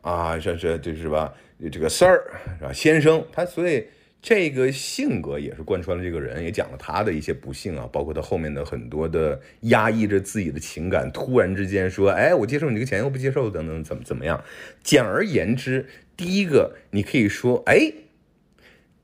[0.00, 1.34] 啊，这这这是吧？
[1.72, 2.22] 这个 Sir
[2.58, 2.72] 是吧？
[2.72, 3.84] 先生，他所以
[4.20, 14.42] 这个性格也是贯穿了这个人，也讲了他的一些不幸啊，包括他后面的很多的压抑着自己的情感，突然之间说，哎，我接受你这个钱，又不接受，等等，怎么怎么样？
[14.82, 17.92] 简而言之，第一个，你可以说，哎，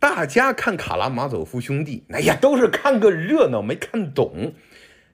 [0.00, 4.55] 大家看《卡拉马佐夫兄弟》，哎呀，都是看个热闹，没看懂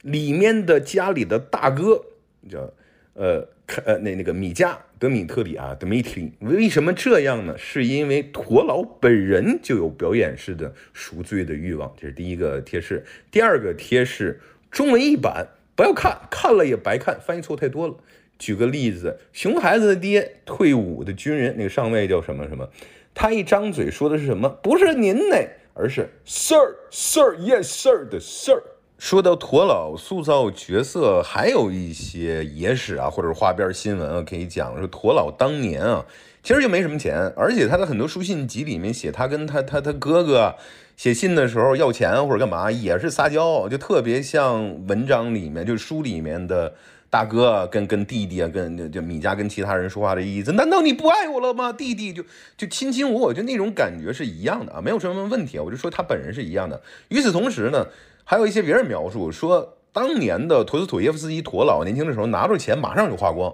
[0.01, 2.07] 里面的家里的大哥
[2.49, 2.73] 叫
[3.21, 3.49] 呃。
[3.71, 7.57] 看呃，那那个米加德米特里啊，Dmitry，为什么这样呢？
[7.57, 13.05] 是因为陀老本人就有表演式的赎罪的欲望，这是第一个贴士。
[13.31, 14.41] 第二个贴士，
[14.73, 17.95] 中文译版不要看，看了也白看，翻译错太多了。
[18.41, 22.69] 举个例子，熊孩子的爹，退伍的军人，那个上尉叫什么什么，
[23.15, 24.49] 他一张嘴说的是什么？
[24.49, 25.37] 不是您呢，
[25.75, 28.61] 而是 Sir，Sir，Yes Sir 的 Sir。
[29.01, 36.05] 说到驼老塑造角色，还有一些野史啊，或者是花边新闻啊，可以讲说驼老当年啊，
[36.43, 40.55] 其实就没什么钱，而且他的很多书信集里面写他跟他他他哥哥
[40.99, 46.75] 写信的时候要钱或者干嘛，也是撒娇，就特别像文章里面就是书里面的
[47.09, 51.73] 大哥跟跟弟弟啊，跟就米家跟其他人说话的意思，难道你不爱我了吗？
[51.73, 52.23] 弟弟就
[52.55, 56.79] 就亲亲我，我就那种感觉是一样的啊，没有什么问题啊，我就说他本人是一样的。
[57.09, 57.87] 与此同时呢。
[58.31, 63.53] 还有一些别人描述说，当年的陀思妥耶夫斯基陀老年轻的时候拿着钱马上就花光，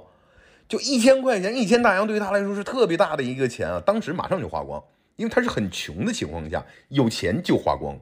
[0.68, 4.84] 就一千块钱，一千大洋对于他来说是特别大的一个钱啊，当时马上就花光，
[5.16, 7.98] 因为他是很穷的情况下，有钱就花光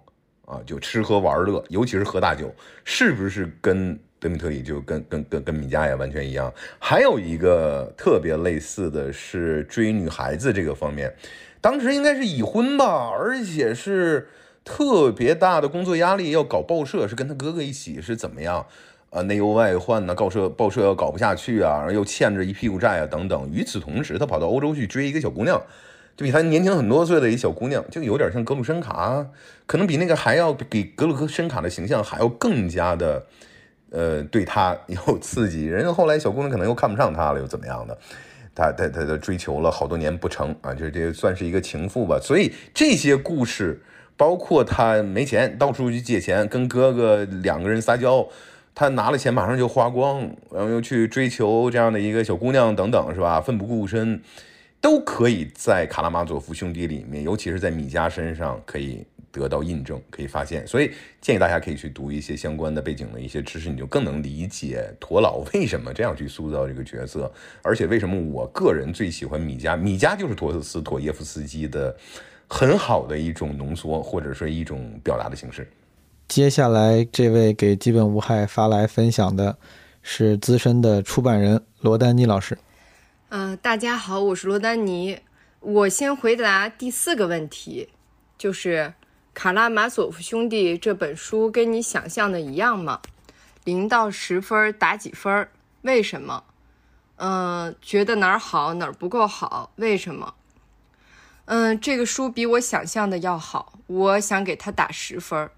[0.46, 6.52] 啊，就吃喝玩乐，尤其是喝大酒，是不是跟德米特里就跟跟跟跟米加也完全一样？
[6.80, 11.14] 还有一个特别类似的是追女孩子这个方面，
[11.60, 14.26] 当时应该是已婚吧，而且是。
[14.64, 18.64] 特别大的工作压力，要搞报社，是跟他哥哥一起，是怎么样？
[19.11, 20.14] 啊，内忧外患呢？
[20.14, 23.48] 报社报社要搞不下去啊，然后又欠着一屁股债啊，等等。
[23.53, 25.62] 与此同时，他跑到欧洲去追一个小姑娘，
[26.16, 29.24] 就比他年轻很多岁的一小姑娘，就有点像格鲁申卡，
[29.66, 33.24] 可能比那个还要比格鲁申卡的形象还要更加的，
[33.90, 35.66] 呃，对他 有刺激。
[35.66, 37.96] 人家后来小姑娘可能又看不上他了，又怎么样的？
[38.55, 42.18] 他他他他追求了好多年不成啊，就这算是一个情妇吧。
[42.18, 43.81] 所以这些故事。
[44.16, 48.27] 包括他没钱，到处去借钱，跟哥哥两个人撒娇，
[48.74, 50.20] 他拿了钱马上就花光，
[50.53, 53.40] 然后又去追求这样的一个小姑娘等等，是吧？
[53.40, 54.20] 奋不顾身，
[54.81, 60.64] 都可以在卡拉马佐夫兄弟里面，尤其是在米迦身上可以得到印证，可以发现。
[60.64, 69.77] 所以建议大家可以去读一些相关的背景的一些知识，你就更能理解陀老为什么这样去塑造这个角色，而且为什么我个人最喜欢米迦。
[69.77, 71.96] 米迦就是陀思妥耶夫斯基的
[72.48, 75.70] 很好的一种浓缩，或者说一种表达的形式。
[76.28, 79.57] 接下来，这位给基本无害发来分享的
[80.02, 82.57] 是资深的出版人罗丹妮老师。
[83.28, 85.18] 嗯，大家好，我是罗丹妮。
[85.61, 87.88] 我先回答第四个问题，
[88.38, 88.78] 就是
[89.33, 93.00] 《卡拉马佐夫兄弟》这本书跟你想象的一样吗？
[93.64, 95.48] 零到十分打几分？
[95.83, 96.44] 为什么？
[97.16, 99.72] 嗯，觉得哪儿好，哪儿不够好？
[99.76, 100.35] 为什么？
[101.46, 105.50] 嗯，这个书比我想象的要好，我想给他打十分。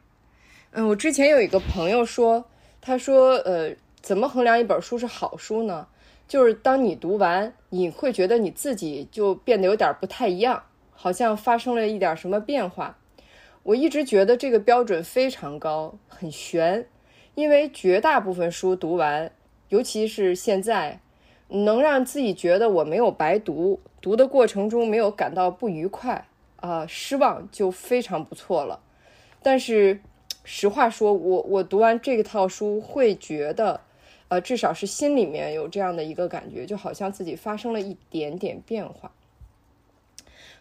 [0.72, 2.46] 嗯，我之前有一个朋友说，
[2.81, 5.87] 他说，呃，怎么衡量一本书是好书呢？
[6.27, 12.99] 就是当你读完，你会觉得你自己就变得有点不太一样，好像发生了一点什么变化。
[13.62, 16.88] 我一直觉得这个标准非常高，很悬，
[17.37, 19.31] 因为绝大部分书读完，
[19.68, 21.01] 尤其是现在，
[21.49, 26.29] 能让自己觉得我没有白读，读的过程中没有感到不愉快
[26.61, 28.79] 啊、失望，就非常不错了。
[29.42, 30.01] 但是。
[30.49, 33.81] 实话说，我我读完这套书会觉得，
[34.29, 39.11] 呃，至少是心里面有这样的一个感觉，就好像自己发生了一点点变化。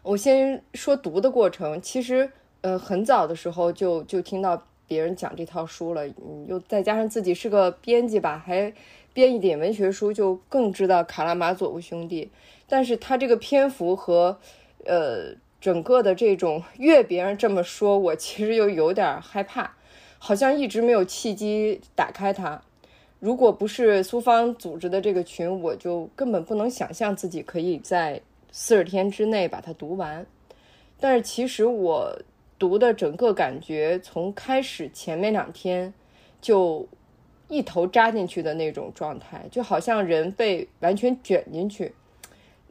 [0.01, 2.31] 我先说读的过程，其实，
[2.61, 8.73] 呃，很早的时候就就听到别人讲这套书了，嗯，又再加上自己是个编辑吧，还
[9.15, 12.29] 编一点文学书，就更知道卡拉马佐夫兄弟。
[12.67, 14.37] 但是他这个篇幅和，
[14.85, 15.33] 呃。
[15.61, 19.75] 整个的这种越别人这么说，我其实又有点害怕，
[20.19, 22.61] 好像一直没有契机打开它。
[23.19, 30.23] 如果不是苏芳组织的这个群，我就根本不能想象自己可以在四十天之内把它读完。
[30.99, 32.15] 但是其实我
[32.59, 35.91] 读的整个感觉，从开始前面两天
[36.39, 36.87] 就
[37.47, 41.93] 一头扎进去的那种状态，就好像人被完全卷进去。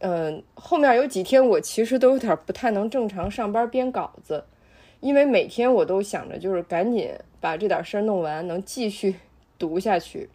[0.00, 4.44] 嗯，后面有几天我其实都有点不太能正常上班编稿子，
[5.00, 7.10] 因为每天我都想着就是赶紧
[7.40, 9.14] 把这点事儿弄完，能继续
[9.58, 10.28] 读下去。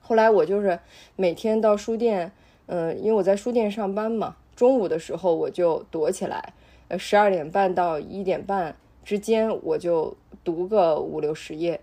[0.00, 0.78] 后来我就是
[1.16, 2.30] 每天到书店，
[2.66, 6.52] 嗯，因为我在书店上班嘛，中午的时候我就躲起来，
[6.88, 11.80] 呃，十二点半到一点半之间我就读个五六十页。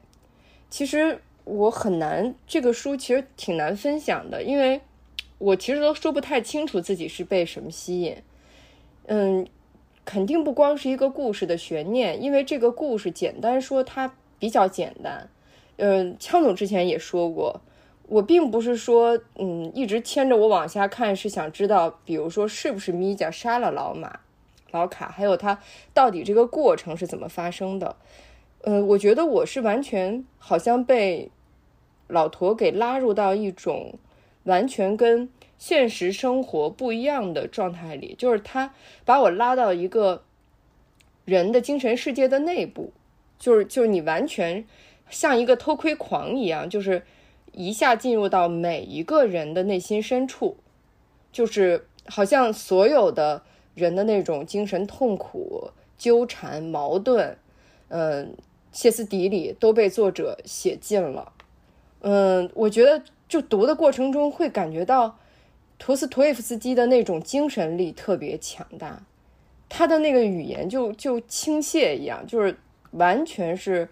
[0.70, 4.82] 其实我很难，这个书其实挺难分享的，因为。
[5.38, 8.16] 我其实都说不太清楚自己是被什么吸引，
[9.08, 9.46] 嗯，
[10.06, 15.30] 肯定不光是一个故事的悬念，因为这个故事简单说它比较简单，
[15.76, 17.60] 嗯，枪总之前也说过，
[18.08, 24.22] 我并不是说嗯一直牵着我往下看是想知道，比如说是不是米迦杀了老马、
[24.72, 25.60] 老卡，还有他
[25.94, 27.98] 到底这个过程是怎么发生的，
[28.62, 31.30] 嗯，我觉得我是完全好像被
[32.08, 34.00] 老陀给拉入到一种。
[34.46, 40.24] 完全跟现实生活不一样的状态里，就是他把我拉到一个
[41.26, 42.94] 人的精神世界的内部，
[43.40, 44.64] 就是就是你完全
[45.10, 47.02] 像一个偷窥狂一样，就是
[47.54, 50.58] 一下进入到每一个人的内心深处，
[51.32, 53.42] 就是好像所有的
[53.74, 57.36] 人的那种精神痛苦、纠缠、矛盾，
[57.88, 58.38] 嗯，
[58.72, 61.32] 歇斯底里都被作者写尽了。
[62.02, 63.04] 嗯，我觉得。
[63.28, 65.18] 就读的过程中会感觉到，
[65.80, 69.02] 陀思妥耶夫斯基的那种精神力特别强大，
[69.68, 72.56] 他的那个语言就就倾泻一样，就是
[72.92, 73.90] 完全是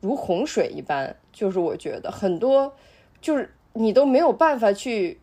[0.00, 1.14] 如洪水一般。
[1.30, 2.74] 就是我觉得很多，
[3.20, 5.18] 就是你都没有办法去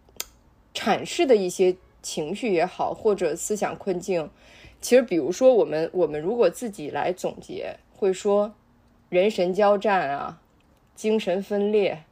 [0.71, 4.29] 阐释的一些情绪也好，或者思想困境。
[4.79, 8.53] 其实，比如说我们我们如果自己来总结，会说
[9.09, 10.39] 人神交战啊，
[10.95, 12.03] 精神分裂。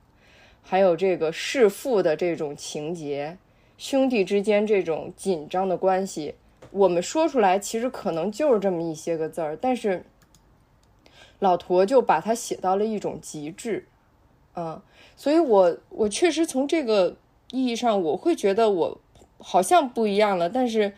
[0.67, 3.37] 还有这个弑父的这种情节，
[3.77, 6.33] 兄弟之间这种紧张的关系，
[6.71, 10.03] 我们说出来其实可能就是这么一些个字儿，但是
[11.37, 13.85] 老陀就把它写到了一种极致，
[14.55, 14.81] 嗯，
[15.15, 17.15] 所以我我确实从这个
[17.51, 18.99] 意义上，我会觉得我
[19.37, 20.93] 好像不一样了，但是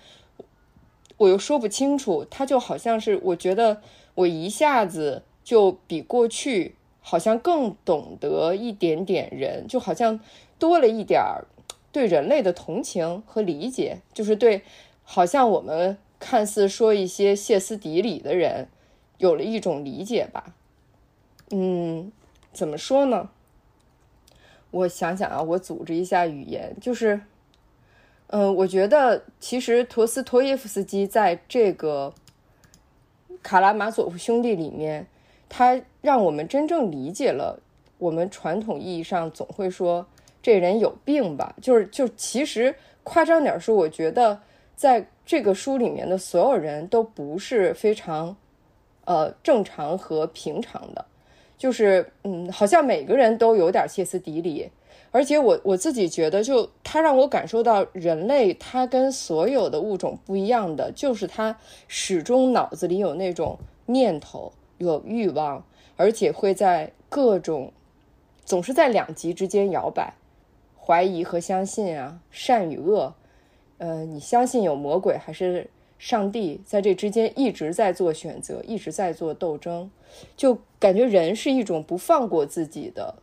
[1.18, 3.82] 我又说不清楚，他就好像是我觉得
[4.16, 6.77] 我一下子就比过去。
[7.10, 10.20] 好像更懂得一点点人，就好像
[10.60, 11.48] 多了一点儿
[11.94, 14.62] 对人类的同情和理解，就是对，
[15.04, 18.68] 好像我们看似说一些歇斯底里的人，
[19.20, 20.54] 有了一种理解吧。
[21.52, 22.12] 嗯，
[22.52, 23.30] 怎么说呢？
[24.72, 27.22] 我想想啊，我组织一下语言，就是，
[28.28, 32.14] 嗯，我觉得其实陀思妥耶夫斯基在这个
[33.42, 35.08] 卡拉马佐夫兄弟里面，
[35.48, 37.60] 他让我们真正理解了
[37.98, 40.08] 我们传统意义上总会说
[40.42, 44.40] 这人有病吧，就是就其实夸张点说，我觉得
[44.74, 48.38] 在这个书里面的所有人都不是非常
[49.04, 51.04] 呃正常和平常的。
[51.58, 54.70] 就是，嗯，好像每个人都有点歇斯底里，
[55.12, 61.58] 而且我我自己觉得，就他让我感受到人类他跟所有的物种不一样的，就是他
[61.90, 65.66] 始终脑子里有那种念头，有欲望，
[65.98, 67.74] 而且会在各种
[68.46, 70.14] 总是在两极之间摇摆，
[70.80, 73.14] 怀疑和相信啊，善与恶，
[73.80, 75.70] 呃，你相信有魔鬼还是？
[76.00, 79.90] 上帝在这之间一直在做选择，一直在做斗争，
[80.36, 83.16] 就感觉人是一种不放过自己的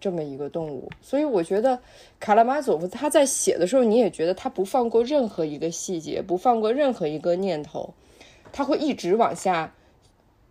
[0.00, 0.90] 这么一个动物。
[1.02, 1.78] 所以我觉得
[2.18, 7.92] 卡拉马佐夫他在写的时候，你也觉得他不放过任何一个细节，不放过任何一个念头，
[8.50, 9.74] 他会一直往下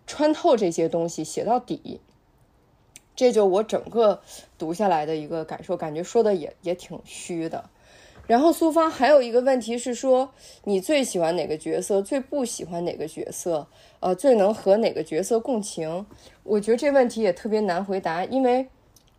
[0.05, 1.99] 穿透这些东西，写到底。
[3.15, 4.21] 这就我整个
[4.57, 7.69] 读下来的一个感受，感觉说的也也挺虚的。
[8.25, 10.31] 然后苏芳还有一个问题是说，
[10.63, 13.67] 你最喜欢哪个角色，最不喜欢哪个角色？
[13.99, 16.05] 呃，最能和哪个角色共情？
[16.43, 18.67] 我觉得这问题也特别难回答，因为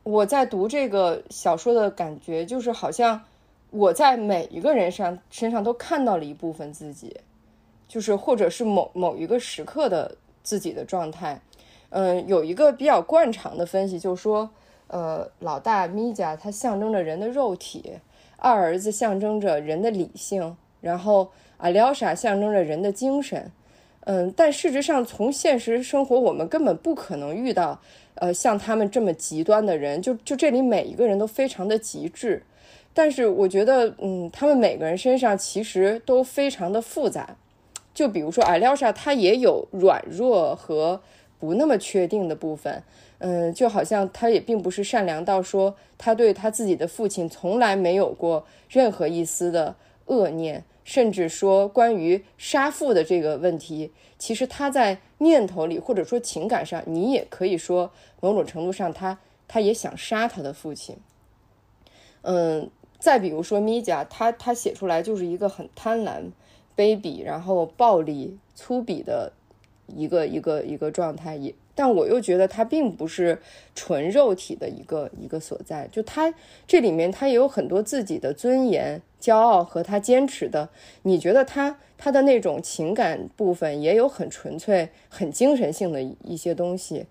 [0.02, 3.22] 我在读这个小说的感觉就是好像
[3.70, 7.14] 我在每一个人上身上都看到了一部分自己，
[7.86, 11.40] 就是或者是某某一个时刻的自己的状态。
[11.90, 14.50] 嗯，有一个比较惯常的分析，就是说，
[14.86, 17.94] 呃，老大米迦他象征着人的肉体。
[18.44, 23.52] 二儿子象征着人的理性，然后阿廖沙象征着人的精神，
[24.00, 27.80] 嗯，但事实上从现实生活我们根本不可能遇到，
[28.16, 32.42] 呃，像他们这么极端的人，就就这里每一个人都非常的极致，
[32.92, 37.36] 但是我觉得，嗯，他们每个人身上其实都非常的复杂，
[37.94, 41.00] 就比如说阿廖沙，他也有软弱和
[41.38, 42.82] 不那么确定的部分。
[43.18, 49.76] 嗯，就好像他也并不是善良到说他对他自己的父亲从来没有过任何一丝的
[50.06, 59.16] 恶念，甚至说关于杀父的这个问题，其实他在念头里或者说情感上，你也可以说某种程度上他
[59.46, 60.96] 他也想杀他的父亲。
[62.22, 62.68] 嗯，
[62.98, 66.22] 再比如说米迦，他他写出来就是一个很贪婪、
[66.76, 69.32] 卑鄙，然后暴力、粗鄙的
[69.86, 71.54] 一个一个一个状态也。
[71.74, 73.40] 但我又觉得他并不是
[73.74, 76.34] 纯肉体的一个一个所在，就他
[76.66, 80.68] 这里面他也有很多自己的尊严、骄傲和他坚持的。
[81.04, 87.06] 你觉得他他的那种情感部分也有很纯粹、很精神性的一些东西。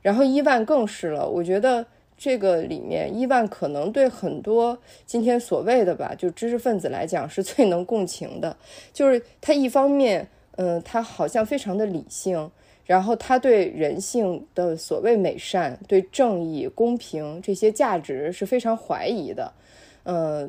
[0.00, 1.86] 然后伊万更是了，我觉得
[2.16, 8.56] 这个里面伊万可能对很多今天所谓的吧，就知识分子来讲是最能共情的，
[8.92, 12.50] 就是他一方面，嗯，他好像非常的理性。
[12.84, 19.52] 然后他对人性的所谓美善、对正义、公平这些价值是非常怀疑的，
[20.04, 20.48] 呃，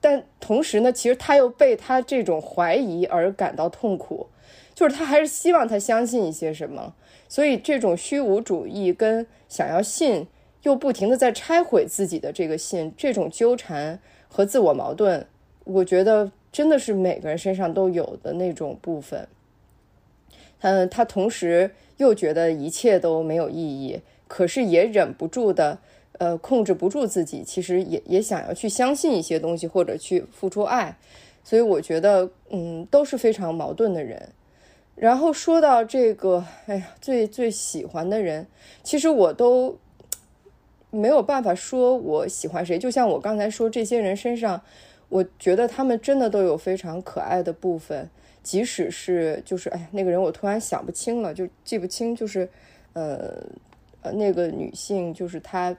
[0.00, 4.26] 但同时呢，其实他又被他这种怀疑而感到痛苦，
[4.74, 6.92] 就是他还是希望他相信一些什么，
[7.28, 10.26] 所以这种虚无主义跟想要信
[10.64, 13.98] 又不停的在拆毁自己的这个信，这种纠缠
[14.28, 15.26] 和自我矛盾，
[15.64, 19.28] 我觉得真的是每个人身上都有的那种部分。
[20.60, 25.78] 嗯，他同时又觉得一切都没有意义，可是也忍不住的，
[26.18, 30.96] 呃，控制不住自己，其实也也想要去相信一些东西，或者去付出爱，
[31.42, 34.30] 所以我觉得，嗯，都是非常矛盾的人。
[34.96, 38.46] 然后说到这个，哎呀，最最喜欢的人，
[38.82, 39.76] 其实我都
[40.94, 42.78] 没有办法说我喜欢谁。
[42.78, 44.62] 就像我刚才说，这些人身上，
[45.08, 48.08] 我觉得他们真的都有非常可爱的部分。
[48.42, 52.46] 即使是就是哎，那个人我突然想不清了，就记不清，就是，
[52.92, 53.42] 呃
[54.02, 55.74] 呃，那个女性就是她，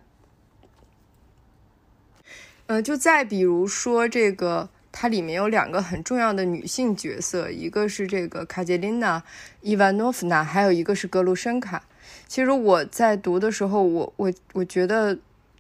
[2.65, 9.19] 呃，就再比如说这个，它里面有两个很重要的女性角色，一个是这个卡捷琳娜·
[9.61, 11.87] 伊万诺夫娜，还有一个是格鲁申卡。
[12.27, 15.17] 其实我在读的时候，我我我觉得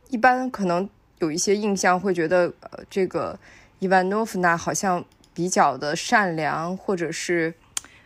[0.09, 0.89] 一般可能
[1.19, 3.39] 有一些印象会觉得，呃，这个
[3.79, 5.03] 伊万诺夫娜好像。
[5.35, 7.53] 比较的善良，或者是，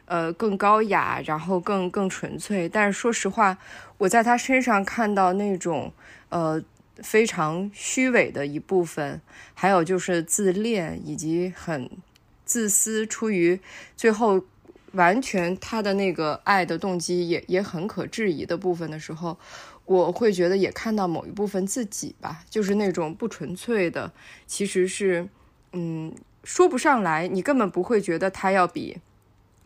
[0.06, 2.68] 呃，更高雅，然后更更纯粹。
[2.68, 3.56] 但是说实话，
[4.00, 5.94] 我在他身上看到那种，
[6.30, 6.60] 呃，
[7.04, 9.22] 非常虚伪的一部分，
[9.54, 11.88] 还有就是自恋以及很
[12.46, 13.60] 自私，出于
[13.96, 14.44] 最后
[14.94, 19.38] 完全他的那个爱的动机也也很可质疑的部分的时候，
[19.86, 24.12] 我会觉得也看到某一部分自己吧，就是那种不纯粹的，
[24.46, 25.28] 其实是，
[25.74, 26.14] 嗯，
[26.44, 28.98] 说不上来，你根本不会觉得他要比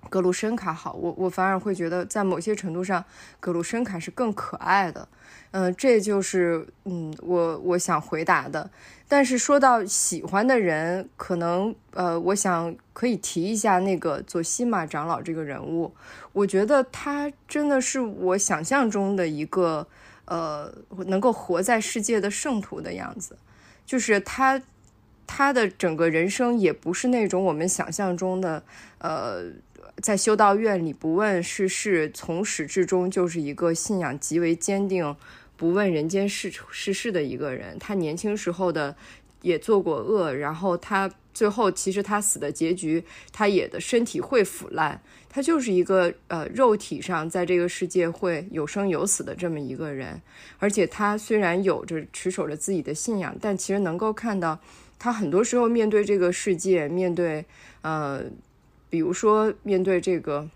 [0.09, 3.03] 格鲁申卡好，我我反而会觉得在某些程度上，
[3.39, 5.07] 格鲁申卡是更可爱的，
[5.51, 8.69] 嗯，这就是嗯我我想回答的。
[9.07, 15.93] 但是说到喜欢的人，可能呃，我想可以提一下那个佐西玛长老这个人物，
[16.31, 19.87] 我觉得他真的是我想象中的一个。
[20.25, 20.73] 呃，
[21.07, 23.37] 能够活在世界的圣徒的样子，
[23.85, 24.59] 就是他，
[25.27, 28.63] 他的整个人生也不是那种我们想象中的，
[28.99, 29.43] 呃，
[30.01, 35.15] 在修道院里不问世事，从始至终就是一个信仰极为坚定、
[35.55, 37.77] 不问人间世世事的一个人。
[37.79, 38.95] 他年轻时候的
[39.41, 45.01] 也做过恶，然后他最后其实他死的结局，他也的身体会腐烂。
[45.29, 50.21] 他就是一个呃，肉体上在这个世界会有生有死的这么一个人，
[50.59, 54.59] 而且他虽然有着持守着自己的信仰，但其实能够看到，
[54.99, 57.43] 他很多时候面对这个世界，面对
[57.81, 58.21] 呃，
[58.93, 60.47] 比如说面对这个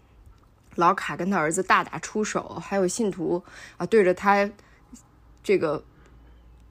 [0.76, 3.44] 老卡跟他儿子大打出手，还有信徒
[3.78, 4.48] 啊对着他
[5.42, 5.84] 这个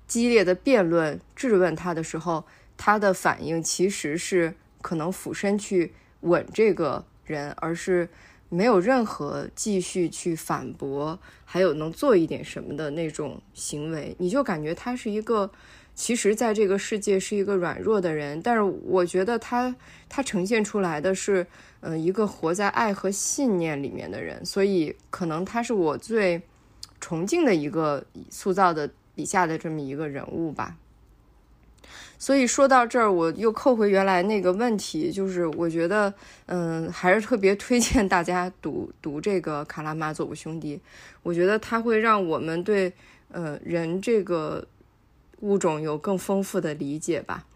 [0.07, 2.45] 激烈的辩论质问他的时候，
[2.77, 7.05] 他的反应其实是可能俯身去吻这个。
[7.25, 8.09] 人，而是
[8.49, 15.51] 没有任何继续去反驳，还有能做一点什么的那种行为，你就感觉他是一个，
[15.97, 19.75] 其实在这个世界是一个软弱的人，但是我觉得他
[20.09, 21.45] 他呈现出来的是，
[21.81, 26.43] 嗯，一个活在爱和信念里面的人，所以可能他是我最
[27.01, 30.77] 崇敬的一个塑造的笔下的这么一个人物吧。
[32.19, 36.13] 所以说到这儿，我又扣回原来那个问题，就是我觉得，
[36.47, 40.77] 嗯，还是特别推荐大家读读这个《卡拉马佐夫兄弟》，
[41.23, 42.93] 我觉得他会让我们对，
[43.31, 44.67] 呃，人这个
[45.41, 47.47] 物种有更丰富的理解吧。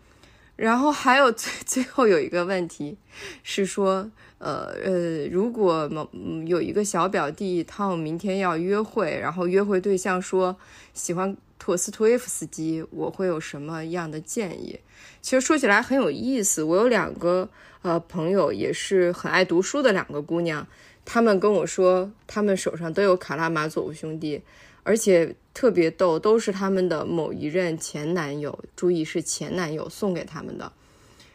[0.56, 2.96] 然后还有最 最后有一个问题
[3.42, 6.08] 是说，呃呃，如果某
[6.46, 10.56] 有一个小表弟，他明天要约会，然后约会对象说
[10.94, 11.36] 喜欢。
[11.62, 14.80] 托斯托耶夫斯基，我会有什么样的建议？
[15.20, 16.62] 其实说起来很有意思。
[16.62, 17.50] 我有两个
[17.82, 20.66] 呃朋友，也是很爱读书的两个姑娘，
[21.04, 24.38] 她们跟我说，她们手上都有《卡拉马佐夫兄弟》，
[24.84, 30.72] 而且特别逗，都是他们的某一任前男友，注意是前男友送给他们的。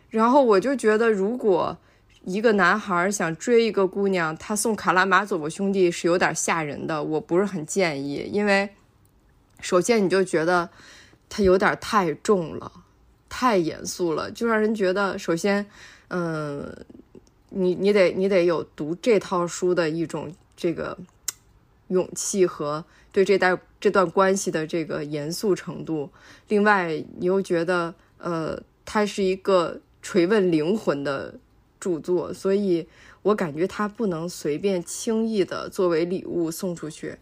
[0.10, 1.78] 然后我就觉得，如果
[2.24, 8.70] 一个男孩想追一个姑娘，他送《卡拉马佐夫兄弟》是有点吓人的，我不是很建议，因为。
[9.62, 10.70] 首先，你就觉得
[11.30, 12.72] 他有点太重了，
[13.30, 15.66] 太严肃了，就让人觉得，首先，
[16.10, 16.86] 嗯，
[17.50, 20.96] 你你得你得有读这套书的一种这个
[21.88, 22.84] 勇气和
[23.16, 26.10] 对这段这段关系的这个严肃程度。
[26.50, 31.36] 另外，你又觉得，呃，它是一个垂问灵魂的
[31.80, 32.86] 著作，所以
[33.22, 37.16] 我感觉它不能随便轻易的作为礼物送出去。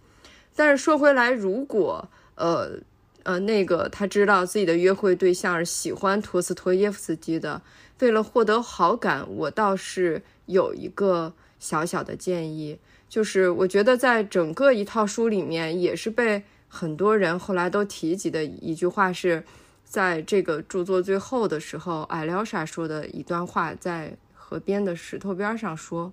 [0.55, 2.79] 但是说回来，如果呃
[3.21, 7.61] 呃，那个他知道自己的约会对象是喜欢托斯托耶夫斯基的，
[7.99, 12.79] 为了获得好感，我倒是有一个小小的建议，
[13.13, 19.43] 就是我觉得在整个一套书里面，也是被很多人后来都提及的一句话，是
[19.85, 26.11] 在这个著作最后的时候，艾廖莎说的一段话，在河边的石头边上说，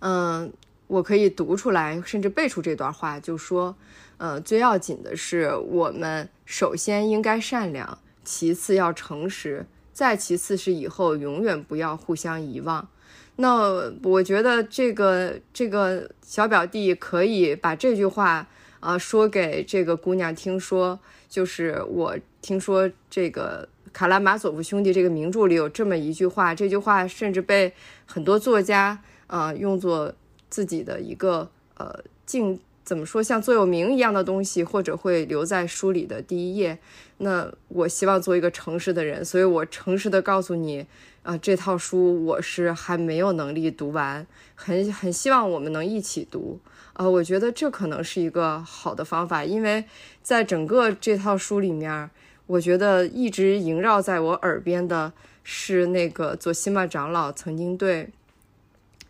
[0.00, 0.52] 嗯，
[0.88, 3.76] 我可以读出来，甚至背出这段话，就说。
[4.16, 12.88] 呃，最要紧的是，我们首先应该善良，其次要诚实，再其次是以后永远不要互相遗忘。
[13.36, 18.46] 那我觉得这个这个小表弟可以把这句话
[18.80, 27.72] 啊说给这个姑娘听，说就是我听说这个《卡拉马佐夫兄弟》这个名著里有这么一句话，这句话甚至被
[28.06, 30.14] 很多作家啊用作
[30.48, 32.60] 自己的一个呃敬。
[32.84, 36.78] 怎么说，像座右铭一样的东西，或者会留在书里的第一页。
[37.16, 40.84] 那我希望做一个诚实的人，所以我诚实的告诉你，
[41.24, 46.60] 啊，这套书我是还没有能力读完，很很希望我们能一起读。
[46.92, 49.84] 啊，我觉得这可能是一个好的方法，因为
[50.22, 52.08] 在整个这套书里面，
[52.46, 55.12] 我觉得一直萦绕在我耳边的
[55.42, 58.10] 是那个佐西玛长老曾经对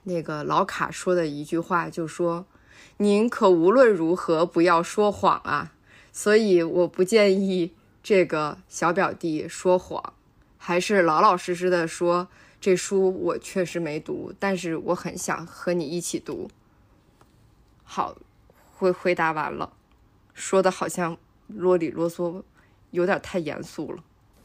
[0.05, 2.47] 那个老卡说的一句话，就说。
[2.99, 5.73] 您可无论如何不要说谎啊！
[6.13, 7.73] 所以我不建议
[8.05, 10.13] 这个小表弟说谎，
[10.67, 12.27] 还是老老实实的说，
[12.59, 16.49] 这书我确实没读，但是我很想和你一起读。
[17.83, 18.17] 好，
[18.73, 19.75] 回回答完了。
[20.33, 22.43] 说的好像啰里啰嗦，
[22.93, 23.99] 有点太严肃了。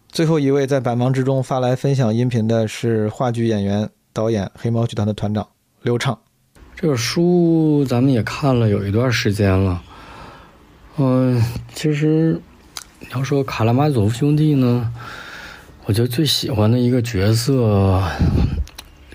[0.10, 5.48] 最后一位在百忙之中发来分享音频的是话剧演员、导演、黑猫剧团的团长
[5.84, 6.20] 刘畅。
[6.76, 9.82] 这个书咱们也看了有一段时间了。
[10.98, 11.42] 嗯，
[11.74, 12.42] 其实
[13.00, 14.94] 你要说卡拉马佐夫兄弟呢，
[15.90, 18.00] 我觉得最喜欢的一个角色，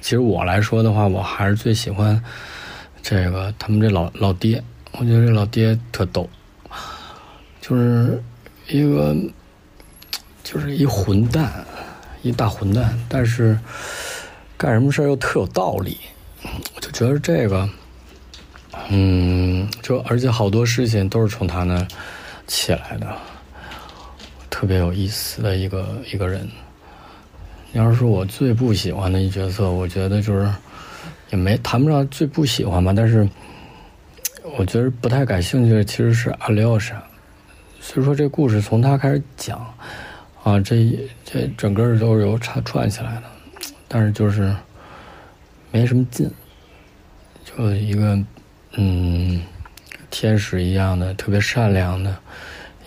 [0.01, 2.20] 其实我来说的话，我还是最喜欢
[3.01, 4.61] 这个他们这老老爹。
[4.99, 6.29] 我觉得这老爹特逗，
[7.61, 8.20] 就是
[8.66, 9.14] 一个
[10.43, 11.64] 就是一混蛋，
[12.22, 13.57] 一大混蛋，但是
[14.59, 15.97] 干什么事又特有道理。
[16.75, 17.70] 我就觉得这个。
[18.89, 21.87] 嗯，就而且好多事情都是从他那
[22.49, 23.16] 起来的，
[24.51, 26.51] 特别有意思的一个一个人。
[27.75, 30.51] 要是说我最不喜欢的一角色，我觉得就是
[31.31, 33.29] 也没谈不上最不喜欢吧，但是
[34.57, 37.03] 我觉得不太感兴趣的其实是阿里奥莎。
[37.81, 39.59] 所以说这故事从他开始讲
[40.43, 43.25] 啊，这这整个都是由他串起来的，
[43.87, 44.55] 但是就是
[45.70, 46.31] 没什么劲，
[47.45, 48.18] 就一个。
[48.77, 49.41] 嗯，
[50.11, 52.12] 天使一样的，特别善良的，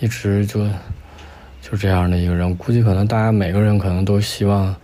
[0.01, 0.67] 一直就
[1.67, 2.55] 就这样的一个人。
[2.55, 4.75] 估计可能大家每个人可能都希望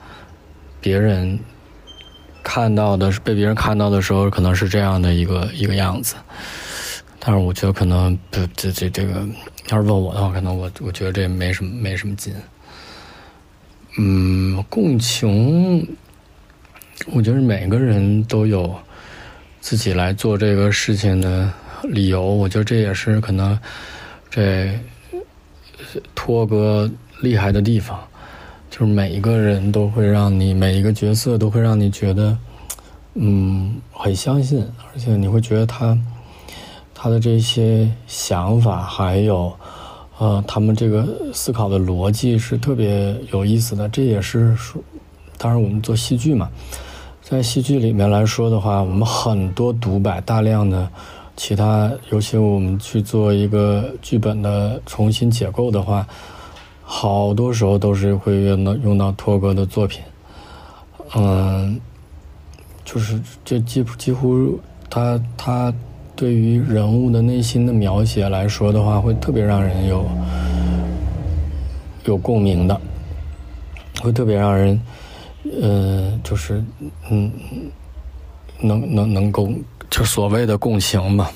[0.81, 1.39] 别人
[2.43, 6.15] 看到的是被别人看到的时候，可能是这样的一个一个样子。
[7.19, 9.25] 但是我觉得可能这这这个，
[9.69, 12.33] 要是问我的话，可能我我觉得这没什么没什么劲。
[13.97, 15.87] 嗯，共情，
[17.13, 18.75] 我觉得每个人都有。
[19.61, 21.49] 自己来做这个事情的
[21.83, 23.57] 理由，我觉得这也是可能
[24.29, 24.77] 这
[26.15, 26.89] 托哥
[27.21, 27.99] 厉害的地方，
[28.69, 32.37] 就是每一个人都会让你每一个角色都会让你觉得，
[33.15, 35.97] 嗯，很相信，而且你会觉得他
[36.93, 39.53] 他的这些想法还有
[40.17, 43.87] 呃他们这个思考的逻辑是特别有意思的。
[43.89, 44.81] 这也是说，
[45.37, 46.49] 当然我们做戏剧嘛。
[47.21, 50.89] 在戏剧里面来说的话，我们很多独白，大量的
[51.35, 56.07] 其他，尤其我们去做一个剧本的重新解构的话，
[56.83, 60.01] 好多时候都是会用到用到托哥的作品。
[61.15, 61.79] 嗯，
[62.85, 64.59] 就是这几几乎
[64.89, 65.73] 他他
[66.15, 70.05] 对于人物的内心的描写来说的话，会特别让人有
[72.05, 72.79] 有共鸣的，
[74.01, 74.79] 会特别让人。
[75.61, 76.63] 呃，就是，
[77.11, 77.29] 嗯，
[78.61, 79.49] 能能能够，
[79.93, 81.31] 就所谓的共情吧。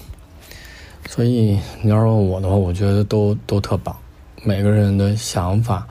[1.07, 3.95] 所以你要问我的话，我觉得都都特棒。
[4.43, 5.87] 每个人的想法，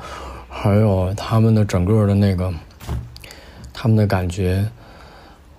[0.49, 2.53] 还有他们的整个的那个，
[3.73, 4.69] 他们的感觉，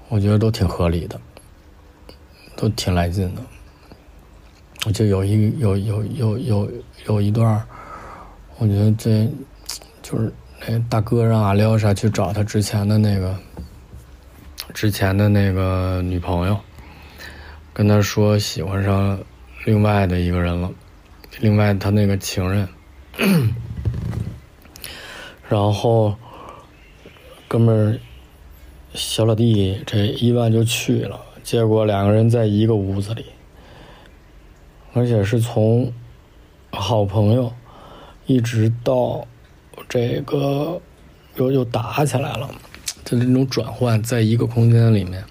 [0.09, 1.17] 我觉得都挺合理的，
[2.57, 3.41] 都挺来劲的。
[4.85, 6.71] 我就有一有有有有
[7.05, 7.63] 有一段，
[8.57, 9.25] 我觉得这
[10.01, 10.33] 就是。
[10.67, 13.33] 那，大哥让阿廖沙去找他之前的那个，
[14.73, 16.59] 之前的那个女朋友，
[17.77, 19.19] 跟他说喜欢上
[19.63, 20.71] 另外的一个人了，
[21.41, 22.67] 另外他那个情人，
[25.47, 26.15] 然后
[27.47, 27.99] 哥们儿
[28.95, 33.23] 小老弟这一万就去了，结果两个人在一个屋子里，
[34.93, 35.93] 而且是从
[36.71, 37.53] 好朋友
[38.25, 39.23] 一直到。
[39.87, 40.81] 这个
[41.35, 42.49] 又又打起来了，
[43.05, 45.23] 就那种转换，在一个空间里面，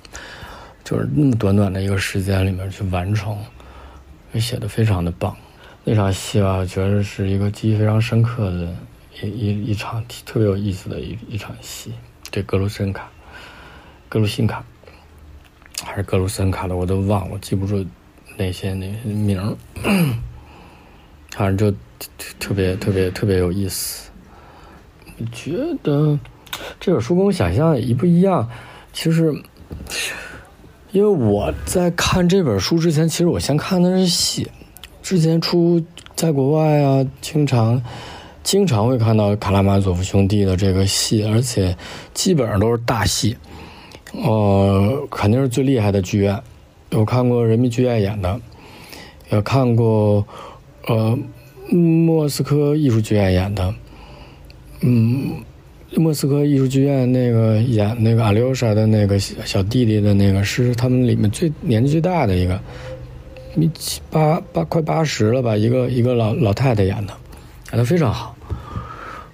[0.87, 3.37] 就是那么短短的一个时间里面去完成，
[4.35, 5.37] 写的非常的棒。
[5.83, 8.73] 那场戏吧，我觉得是一个记忆非常深刻的
[9.21, 11.93] 一一一场特别有意思的一一场戏。
[12.31, 13.11] 这格鲁申卡，
[14.09, 14.65] 格鲁辛卡，
[15.85, 17.85] 还是格鲁森卡的，我都忘了，记不住
[18.37, 19.57] 那些那些名儿，
[21.31, 21.77] 反正就
[22.39, 24.09] 特别特别特别有意思。
[25.19, 26.17] 我觉得
[26.79, 28.49] 这本书跟我想象一不一样。
[28.93, 29.35] 其实，
[30.93, 34.51] 因为我在看这本书之前，其实我先看的是戏。
[35.03, 35.83] 之前出
[36.15, 37.83] 在国外啊，经常
[38.43, 41.77] 经常会看到卡拉马佐夫兄弟的这个戏，而且
[42.15, 43.37] 基本上都是大戏。
[44.13, 46.41] 呃，肯定是最厉害的剧院。
[46.91, 48.41] 有看过人民剧院演的，
[49.31, 50.27] 也看过
[50.87, 51.19] 呃
[51.71, 53.75] 莫斯科艺术剧院演的。
[54.81, 55.45] 嗯，
[56.01, 62.61] 莫斯科艺术剧院那个演那个阿廖沙的那个小弟弟的那个是他们里面最年纪最大的一个，
[63.75, 67.13] 七八八快八十了吧，一个一个老老太太演的，
[67.73, 68.37] 演的非常好。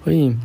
[0.03, 0.35] 所以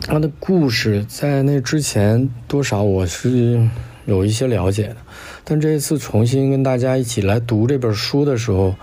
[0.00, 3.68] 他的故事在那之前多少我是
[4.06, 4.96] 有一些了解的，
[5.44, 8.74] 但这一次重新跟大家一起来读这本书的时候，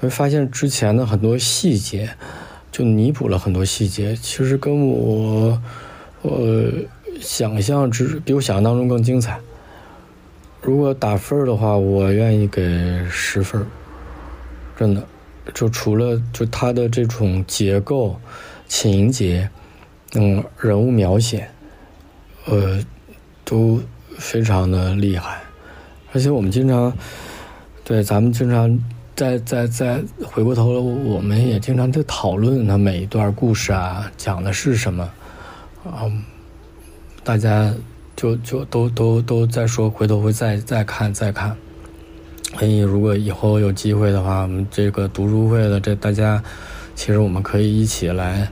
[0.00, 2.08] 会发现之前的很多细节，
[2.72, 5.60] 就弥补了很多细节，其实跟我
[6.22, 6.40] 我
[7.20, 9.38] 想象之比我想象当中更精彩。
[10.60, 12.62] 如果打分的话，我愿意给
[13.08, 13.64] 十分
[14.76, 15.02] 真的，
[15.54, 18.18] 就除了就它的这种结构、
[18.66, 19.48] 情节，
[20.14, 21.48] 嗯，人物描写，
[22.46, 22.80] 呃，
[23.44, 23.80] 都
[24.16, 25.40] 非常的厉害。
[26.12, 26.92] 而且我们经常，
[27.84, 28.78] 对咱们经常
[29.14, 35.08] 在在在回过头，我们也经常在讨论它每一段故事啊，讲的是什么
[35.84, 36.10] 啊，
[37.24, 37.72] 大家
[38.16, 41.56] 就就都都都在说，回头会再再看再看。
[42.58, 46.42] 所以如果以后有机会的话，我们这个读书会的这大家，
[46.94, 48.48] 其实我们可以一起来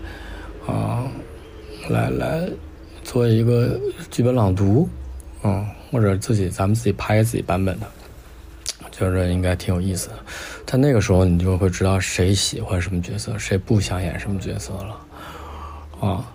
[0.66, 1.04] 啊，
[1.88, 2.48] 来来
[3.02, 3.78] 做一个
[4.10, 4.88] 剧本朗读，
[5.42, 5.66] 嗯。
[5.92, 7.86] 或者自己咱们自己拍自己版本的，
[8.84, 10.14] 我觉得应该挺有意思的。
[10.66, 15.00] 在那个时候，你就会知道谁喜欢什么角色，谁不想演什么角色了。
[16.00, 16.32] 啊，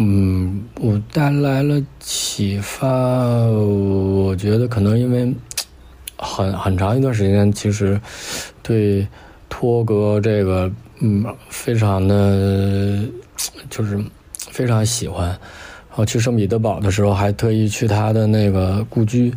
[0.00, 2.86] 嗯我带来了启发。
[2.88, 5.34] 我觉得可能因为
[6.16, 8.00] 很很长一段时间，其实
[8.62, 9.06] 对
[9.48, 10.70] 托哥这个
[11.00, 13.00] 嗯，非常的
[13.70, 13.98] 就是
[14.50, 15.28] 非常喜欢。
[15.28, 19.34] 然后去圣彼得堡的时候，还特意去他的那个故居，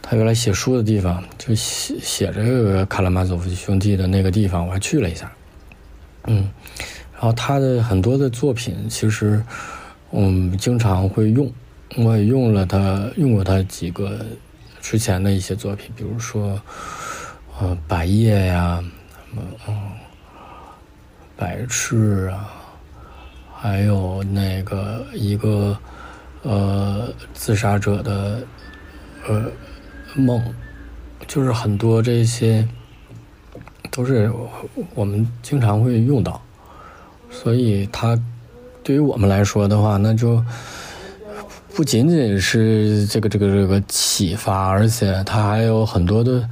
[0.00, 5.30] 他原来写书的地方，就写写这个卡拉马佐夫兄弟的那个地方，我还去了一下。
[6.26, 6.48] 嗯，
[7.12, 9.42] 然后他的很多的作品，其实
[10.12, 11.52] 嗯经常会用，
[11.96, 14.24] 我也用了他用过他几个
[14.80, 16.60] 之前的一些作品，比如说
[17.58, 18.82] 呃百叶呀，
[19.28, 19.74] 什么嗯
[21.36, 22.56] 白痴啊。
[23.62, 25.76] 还有那个一个，
[26.40, 28.42] 呃，自杀者的，
[29.28, 29.52] 呃，
[30.14, 30.42] 梦，
[31.26, 32.66] 就是很多这些，
[33.90, 34.32] 都是
[34.94, 36.40] 我们经常会用到，
[37.30, 38.18] 所以它
[38.90, 40.44] 对于我们来说的话，那就
[41.76, 46.44] 不仅仅是这个这个这个启发，而且它还有很多的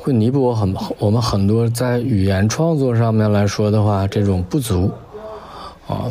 [0.00, 4.90] 会弥补我很我们很多在语言创作上面来说的话这种不足，
[5.86, 6.10] 啊。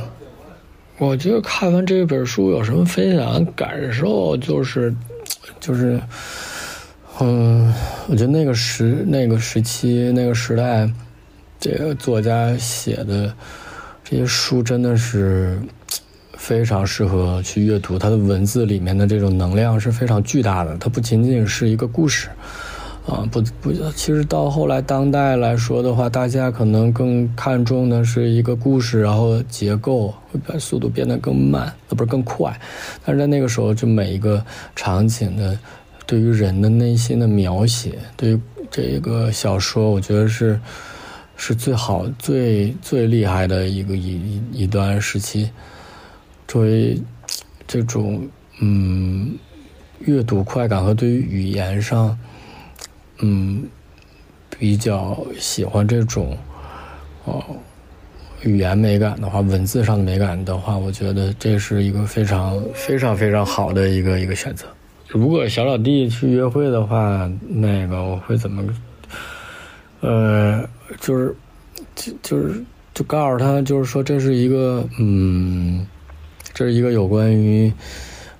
[1.00, 4.38] 我觉得看完这本书有什么分享感受？
[4.38, 4.96] 就是，
[5.60, 6.00] 就是，
[7.20, 7.74] 嗯，
[8.08, 10.88] 我觉得那个时那个时期那个时代，
[11.60, 13.34] 这个作家写的
[14.10, 15.60] 这些书真的是
[16.38, 18.00] 非常适合去阅读。
[18.00, 22.30] 它的文字里面的这种能量是非常巨大的，它不仅仅是一个故事。
[23.06, 32.58] 啊，不不，其实到后来当代来说的话，大家可能更看重的是一个故事，然后结构会把速度变得更慢，呃，不是更快。
[33.06, 34.42] 但是在那个时候，就每一个
[34.74, 35.58] 场景的
[36.06, 38.40] 对于人的内心的描写，对于
[38.72, 40.60] 这个小说，我觉得是
[41.38, 45.50] 是最好、最最厉害的一个一一段时期。
[46.48, 47.00] 作为
[47.66, 48.28] 这种
[48.60, 49.38] 嗯
[50.00, 52.18] 阅读快感和对于语言上。
[53.20, 53.64] 嗯，
[54.60, 56.38] 比较喜欢这种
[57.26, 57.44] 哦
[58.44, 64.68] 语言美感的话，文字上的美感的话，我觉得这是一个非常非常非常好的一个一个选择。
[65.08, 68.64] 如果小老弟去约会的话，那个我会怎么？
[70.02, 70.68] 呃，
[71.00, 71.36] 就是
[71.96, 75.86] 就就是就告诉他，就是说这是一个嗯，
[76.54, 77.72] 这是一个有关于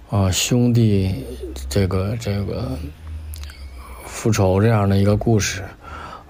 [0.10, 1.24] 啊兄弟
[1.70, 2.72] 这个这个。
[4.10, 5.62] 复仇这样的一个故事，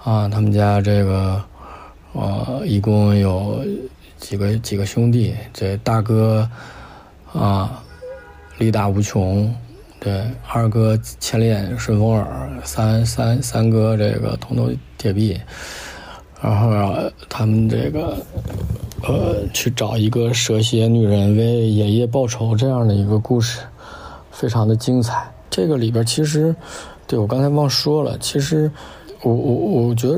[0.03, 1.41] 啊，他们家这个，
[2.11, 3.63] 呃，一共有
[4.17, 6.47] 几个几个兄弟，这大哥，
[7.31, 7.81] 啊，
[8.57, 9.55] 力大无穷，
[10.01, 15.39] 对，二哥千里眼顺风耳，三三三哥这个通头铁臂，
[16.41, 16.69] 然后
[17.29, 18.17] 他们这个，
[19.03, 23.59] 呃，去找一个蛇蝎女人为爷爷报仇这样的一个故事，
[24.31, 25.31] 非常的精彩。
[25.49, 26.55] 这个里边其实。
[27.09, 28.69] 对，我刚才忘说了，其实，
[29.21, 30.17] 我我我觉得，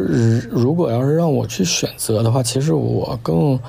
[0.49, 3.59] 如果要是让我去选择的话，其实我更，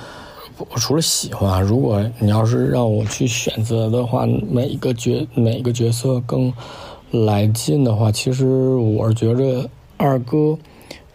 [0.57, 6.51] 我除了喜欢，如果你要是让我去选择的话，每一个角每一个角色更
[7.11, 8.47] 来劲的话，其实
[8.77, 10.57] 我是觉着二哥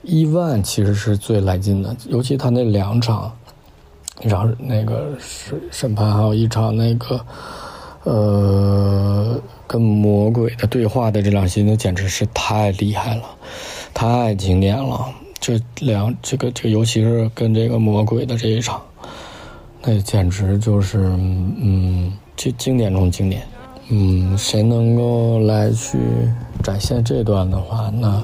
[0.06, 3.32] 伊万其实是最来劲的，尤其他那两场，
[4.22, 7.20] 一场那个审审判，还有一场那个，
[8.04, 9.42] 呃。
[9.68, 13.24] 跟魔鬼的对话的这两戏，那简直是太厉害了，
[13.96, 15.08] 太经典了。
[15.40, 18.80] 这两这个这个，尤其是跟这个魔鬼的这一场，
[19.82, 23.42] 那简直就是嗯，这经典中经典。
[23.90, 25.98] 嗯，谁能够来去
[26.62, 28.24] 展现这段的话，那